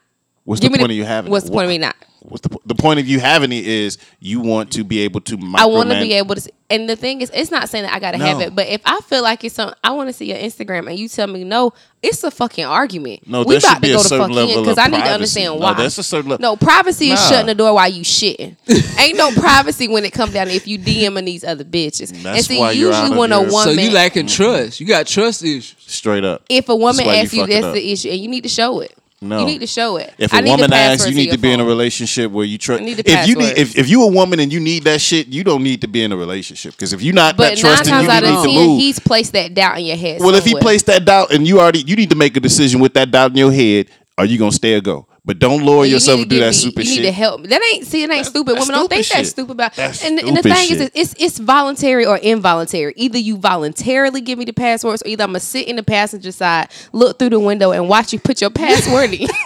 [0.50, 1.50] What's Give the me point of you having What's it?
[1.50, 1.95] the point of me not?
[2.22, 5.38] What's the the point of you having it is you want to be able to
[5.56, 6.52] I want to be able to.
[6.72, 9.00] And the thing is, it's not saying that I gotta have it, but if I
[9.02, 11.74] feel like it's something, I want to see your Instagram, and you tell me no,
[12.02, 13.28] it's a fucking argument.
[13.28, 14.86] No, we there should about be to a go to certain fuck in because I
[14.86, 15.14] need to privacy.
[15.14, 15.74] understand No, why.
[15.76, 18.56] there's a certain level- No, privacy is shutting the door while you shitting.
[19.00, 22.12] Ain't no privacy when it comes down to if you DMing these other bitches.
[22.12, 24.26] and That's see, why you're usually out of when a your- woman, so you lacking
[24.28, 24.80] trust.
[24.80, 25.76] You got trust issues.
[25.80, 26.43] straight up.
[26.50, 27.74] if a woman That's you asks you, that's up.
[27.76, 28.95] the issue, and you need to show it.
[29.22, 29.42] No.
[29.42, 30.14] You need to show it.
[30.18, 32.58] If I a the woman asks, you need to be in a relationship where you
[32.58, 32.82] trust.
[32.82, 35.44] I If you need, if, if you a woman and you need that shit, you
[35.44, 36.72] don't need to be in a relationship.
[36.74, 38.80] Because if you're not But that trusting, you out need of to ten, move.
[38.80, 40.22] he's placed that doubt in your head.
[40.22, 42.80] Well, if he placed that doubt and you already, you need to make a decision
[42.80, 43.90] with that doubt in your head.
[44.18, 45.06] Are you gonna stay or go?
[45.26, 47.02] But don't lower You yourself to do that me- stupid you shit.
[47.02, 47.44] need to help.
[47.44, 48.04] That ain't see.
[48.04, 48.56] It ain't stupid.
[48.56, 49.74] that's Women don't think stupid that's stupid about.
[49.76, 50.82] That's and, and the thing shit.
[50.82, 52.94] is, it's it's voluntary or involuntary.
[52.96, 56.32] Either you voluntarily give me the passwords, or either I'm gonna sit in the passenger
[56.32, 59.28] side, look through the window, and watch you put your password in,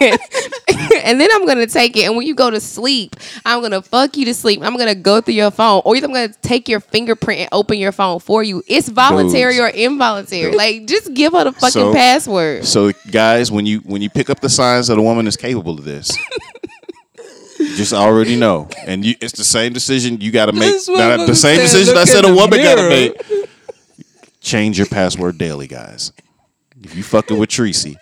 [1.02, 2.04] and then I'm gonna take it.
[2.04, 4.62] And when you go to sleep, I'm gonna fuck you to sleep.
[4.62, 7.78] I'm gonna go through your phone, or either I'm gonna take your fingerprint and open
[7.78, 8.62] your phone for you.
[8.66, 9.60] It's voluntary Dudes.
[9.64, 10.54] or involuntary.
[10.54, 12.64] Like just give her the fucking So- password.
[12.64, 15.63] So, guys, when you when you pick up the signs that a woman is capable
[15.72, 16.16] of this,
[17.76, 20.72] just already know, and you, it's the same decision you got to make.
[20.72, 23.20] This Now, the same said, decision I said a woman got to make.
[24.40, 26.12] Change your password daily, guys.
[26.82, 27.96] If you fucking with Tracy.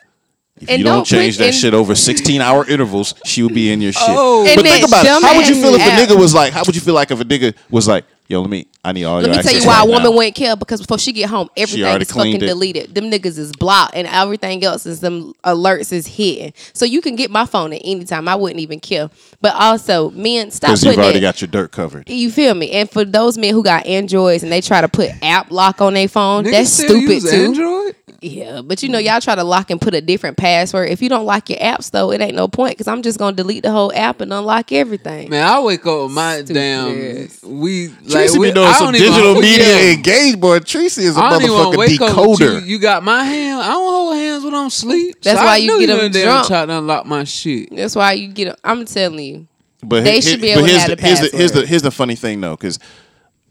[0.61, 3.51] If And you don't don't change that in- shit over 16 hour intervals, she will
[3.51, 4.03] be in your shit.
[4.09, 4.45] Oh.
[4.55, 5.23] but think about it.
[5.23, 7.21] How would you feel if a nigga was like, how would you feel like if
[7.21, 9.65] a nigga was like, yo, let me, I need all Let your me tell you
[9.65, 10.17] why right a woman now.
[10.17, 12.39] wouldn't care because before she get home, everything is fucking it.
[12.41, 12.95] deleted.
[12.95, 16.53] Them niggas is blocked and everything else is them alerts is hidden.
[16.73, 18.27] So you can get my phone at any time.
[18.27, 19.09] I wouldn't even care.
[19.41, 21.21] But also, men, stop Because you've already it.
[21.21, 22.09] got your dirt covered.
[22.11, 22.73] you feel me?
[22.73, 25.95] And for those men who got Androids and they try to put app lock on
[25.95, 27.37] their phone, Niggas that's stupid use too.
[27.37, 27.97] Android?
[28.21, 30.91] Yeah, but you know, y'all try to lock and put a different password.
[30.91, 33.35] If you don't lock your apps though, it ain't no point because I'm just gonna
[33.35, 35.29] delete the whole app and unlock everything.
[35.29, 37.25] Man, I wake up with my Stupid damn.
[37.25, 37.43] ass.
[37.43, 39.93] We like Tracy we, be doing some don't digital media yeah.
[39.95, 40.59] engaged, boy.
[40.61, 42.61] Tracy is a I don't even wanna motherfucking wake up with decoder.
[42.63, 42.67] you.
[42.67, 43.61] You got my hand.
[43.63, 45.17] I don't hold hands when I'm asleep.
[45.23, 46.47] That's So why I you knew get you 'em done damn drunk.
[46.49, 47.75] Try to unlock my shit.
[47.75, 48.59] That's why you get.
[48.65, 49.47] I'm telling you.
[49.85, 51.53] But They he- should be but able to here's have the, the here's the here's
[51.53, 52.79] the here's the funny thing though, because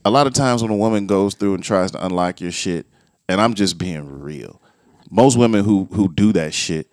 [0.05, 2.85] a lot of times when a woman goes through and tries to unlock your shit,
[3.29, 4.61] and I'm just being real,
[5.09, 6.87] most women who who do that shit,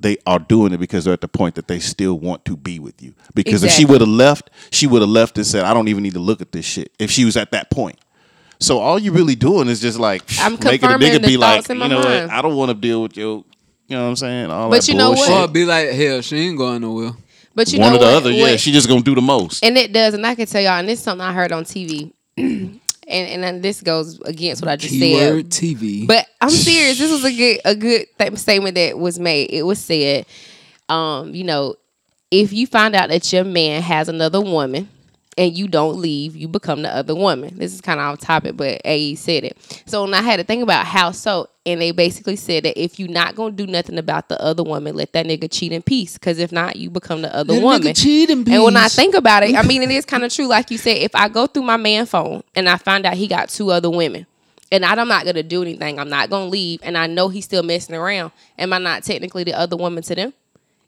[0.00, 2.78] they are doing it because they're at the point that they still want to be
[2.78, 3.14] with you.
[3.34, 6.02] Because if she would have left, she would have left and said, "I don't even
[6.02, 7.98] need to look at this shit." If she was at that point.
[8.58, 11.66] So all you really doing is just like I'm making a nigga the be like,
[11.68, 12.30] you my know what?
[12.30, 13.42] I don't want to deal with your,
[13.88, 14.50] you know what I'm saying?
[14.50, 15.28] All But that you know what?
[15.28, 15.48] bullshit.
[15.48, 17.12] Or be like, hell, she ain't going nowhere.
[17.54, 17.92] But you know, what?
[17.92, 18.22] One know or the what?
[18.22, 18.56] other, yeah.
[18.56, 19.64] She just gonna do the most.
[19.64, 21.64] and it does, and I can tell y'all, and this is something I heard on
[21.64, 22.12] TV,
[23.10, 25.76] and and then this goes against what I just Keyword said.
[25.76, 26.06] TV.
[26.06, 26.98] But I'm serious.
[26.98, 29.50] This was a good a good th- statement that was made.
[29.50, 30.26] It was said,
[30.88, 31.76] um, you know,
[32.30, 34.88] if you find out that your man has another woman
[35.40, 37.56] and you don't leave, you become the other woman.
[37.56, 39.82] This is kind of off topic, but AE said it.
[39.86, 42.98] So when I had to think about how so, and they basically said that if
[42.98, 46.18] you're not gonna do nothing about the other woman, let that nigga cheat in peace.
[46.18, 47.94] Because if not, you become the other Let woman.
[47.94, 50.46] cheat in And when I think about it, I mean, it is kind of true.
[50.46, 53.26] Like you said, if I go through my man phone and I find out he
[53.26, 54.26] got two other women,
[54.70, 57.62] and I'm not gonna do anything, I'm not gonna leave, and I know he's still
[57.62, 58.32] messing around.
[58.58, 60.34] Am I not technically the other woman to them?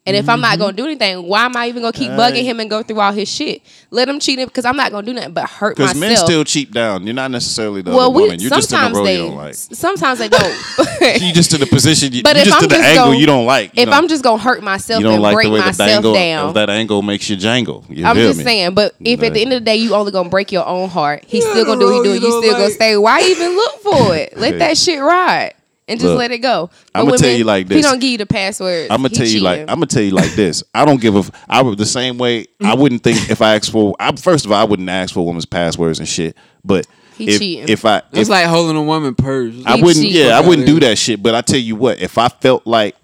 [0.05, 0.41] And if I'm Mm-hmm.
[0.41, 2.99] not gonna do anything, why am I even gonna keep bugging him and go through
[2.99, 3.61] all his shit?
[3.89, 5.93] Let him cheat him because I'm not gonna do nothing but hurt myself.
[5.95, 7.05] Because men still cheap down.
[7.05, 8.39] You're not necessarily the well, other we woman.
[8.41, 9.53] You're just in a sometimes role they you don't like.
[9.55, 11.21] sometimes they don't.
[11.21, 12.11] You just in the position.
[12.11, 13.77] You, But if just I'm in the just angle gonna- you don't like.
[13.77, 15.59] You if know, I'm just gonna hurt myself you don't and like break the way
[15.61, 17.85] myself dangle down, that angle makes you jangle.
[17.87, 18.43] You I'm just me?
[18.43, 20.89] saying, but if at the end of the day you only gonna break your own
[20.89, 22.21] heart, he's Yeah, still gonna do what he bro, doing.
[22.23, 22.97] you still gonna stay.
[22.97, 24.35] Why even look for it?
[24.37, 25.53] Let that shit ride
[25.87, 26.69] and just Look, let it go.
[26.93, 27.77] But I'ma tell you like this.
[27.77, 28.89] he don't give you the password.
[28.89, 29.59] I'm gonna he tell you like.
[29.61, 30.63] I'm gonna tell you like this.
[30.73, 31.19] I don't give a.
[31.19, 32.39] f- I would the same way.
[32.39, 32.81] I mm-hmm.
[32.81, 33.95] wouldn't think if I asked for.
[33.99, 36.37] I, first of all, I wouldn't ask for a woman's passwords and shit.
[36.63, 37.67] But He if cheating.
[37.67, 39.55] if I It's like holding a woman purse.
[39.65, 39.95] I wouldn't.
[39.95, 40.25] cheating.
[40.25, 41.21] Yeah, I wouldn't do that shit.
[41.21, 42.95] But I tell you what, if I felt like,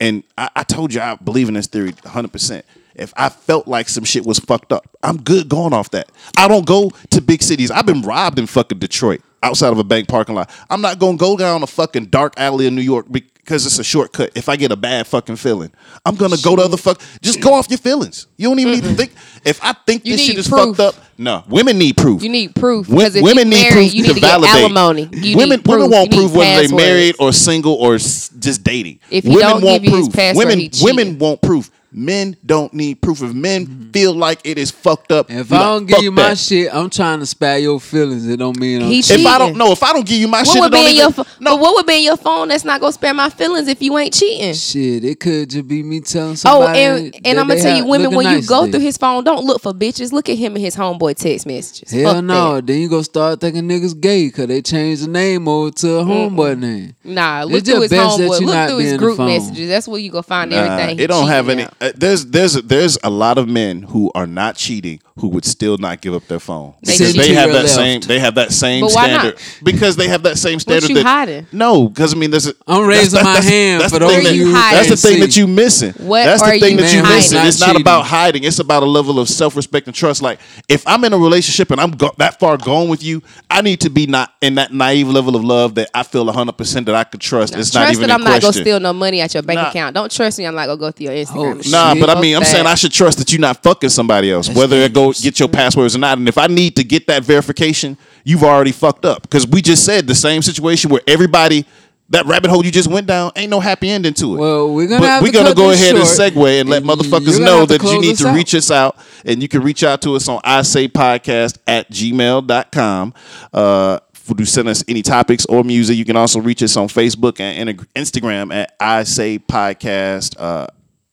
[0.00, 2.32] and I, I told you I believe in this theory 100.
[2.32, 2.66] percent
[2.96, 6.10] If I felt like some shit was fucked up, I'm good going off that.
[6.36, 7.70] I don't go to big cities.
[7.70, 10.50] I've been robbed in fucking Detroit outside of a bank parking lot.
[10.68, 13.84] I'm not gonna go down a fucking dark alley in New York because it's a
[13.84, 14.32] shortcut.
[14.34, 15.70] If I get a bad fucking feeling,
[16.04, 17.00] I'm gonna go to other fuck.
[17.22, 18.26] Just go off your feelings.
[18.36, 18.96] You don't even need to mm-hmm.
[18.96, 19.12] think.
[19.44, 20.76] If I think You this shit is proof.
[20.76, 21.44] fucked up, no.
[21.48, 22.22] Women need proof.
[22.22, 24.22] you need proof Wo- because if women you need married, proof you need to get
[24.22, 24.54] validate.
[24.56, 25.08] alimony.
[25.12, 25.76] You women, need proof.
[25.76, 26.82] women won't You need prove whether they passwords.
[26.84, 28.98] married or single or s- just dating.
[29.10, 30.16] If he women don't won't give you his proof.
[30.16, 30.84] password, women, he cheating.
[30.96, 31.70] women won't proof.
[31.98, 33.22] Men don't need proof.
[33.22, 36.28] If men feel like it is fucked up, If be I don't give you my
[36.30, 36.38] that.
[36.38, 38.28] shit, I'm trying to spare your feelings.
[38.28, 39.24] It don't mean I'm He cheating.
[39.24, 40.84] if I don't know, if I don't give you my What shit, would it don't
[40.84, 41.56] be in even, your pho- no.
[41.56, 43.96] But what would be in your phone that's not gonna spare my feelings if you
[43.96, 44.52] ain't cheating?
[44.52, 46.78] Shit, it could just be me telling oh, somebody.
[46.78, 48.72] Oh, and that and I'm gonna tell you, women, looking when you nice go today.
[48.72, 50.12] through his phone, don't look for bitches.
[50.12, 51.90] Look at him and his homeboy text messages.
[51.92, 52.66] Hell Fuck no, that.
[52.66, 56.04] then you gonna start thinking niggas gay because they changed the name over to a
[56.04, 56.94] homeboy name.
[57.04, 58.40] Nah, look just through his homeboy.
[58.42, 59.70] Look through his group messages.
[59.70, 60.98] That's where you gonna find everything.
[60.98, 61.66] he it don't have any.
[61.86, 65.78] Uh, there's there's there's a lot of men who are not cheating who would still
[65.78, 67.68] not give up their phone They because they have that left.
[67.74, 69.60] same they have that same But why standard not?
[69.64, 71.46] because they have that same standard What you that hiding?
[71.52, 73.98] no because I mean there's a, I'm that's- raising that's- my that's- hand that's for
[73.98, 75.40] the those thing that- you who that's the can't thing that see.
[75.40, 77.16] you missing What that's the are thing you that you hiding?
[77.16, 80.38] missing Not it's not about hiding it's about a level of self-respect and trust like
[80.68, 83.80] if I'm in a relationship and I'm go- that far gone with you I need
[83.80, 87.04] to be not in that naive level of love that I feel 100% that I
[87.04, 89.42] could trust it's not trust even that I'm not gonna steal no money at your
[89.42, 89.70] bank Nah.
[89.70, 89.94] account.
[89.94, 90.46] Don't trust me.
[90.46, 91.62] I'm not gonna go through your Instagram.
[91.66, 92.66] Oh, Nah, but I mean, I'm saying.
[92.66, 95.98] I should trust that you're not fucking somebody else, whether it get your passwords or
[95.98, 96.18] not.
[96.18, 99.84] And if I need to get that verification, you've already fucked up because we just
[99.84, 101.64] said the same situation where everybody.
[102.10, 104.38] That rabbit hole you just went down ain't no happy ending to it.
[104.38, 107.40] Well, we're gonna But have we're to gonna go ahead and segue and let motherfuckers
[107.40, 108.36] know that you need to out.
[108.36, 111.90] reach us out and you can reach out to us on I say podcast at
[111.90, 113.12] gmail.com.
[113.52, 113.98] Uh
[114.36, 115.96] to send us any topics or music.
[115.96, 120.66] You can also reach us on Facebook and Instagram at I say podcast uh,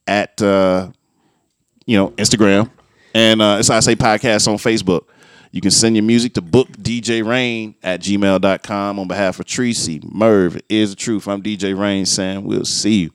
[0.07, 0.91] at uh,
[1.85, 2.69] you know, Instagram,
[3.13, 5.05] and uh, it's I Say Podcast on Facebook.
[5.51, 10.01] You can send your music to book DJ Rain at gmail.com on behalf of Tracy,
[10.03, 11.27] Merv, Is the Truth.
[11.27, 13.11] I'm DJ Rain saying we'll see you.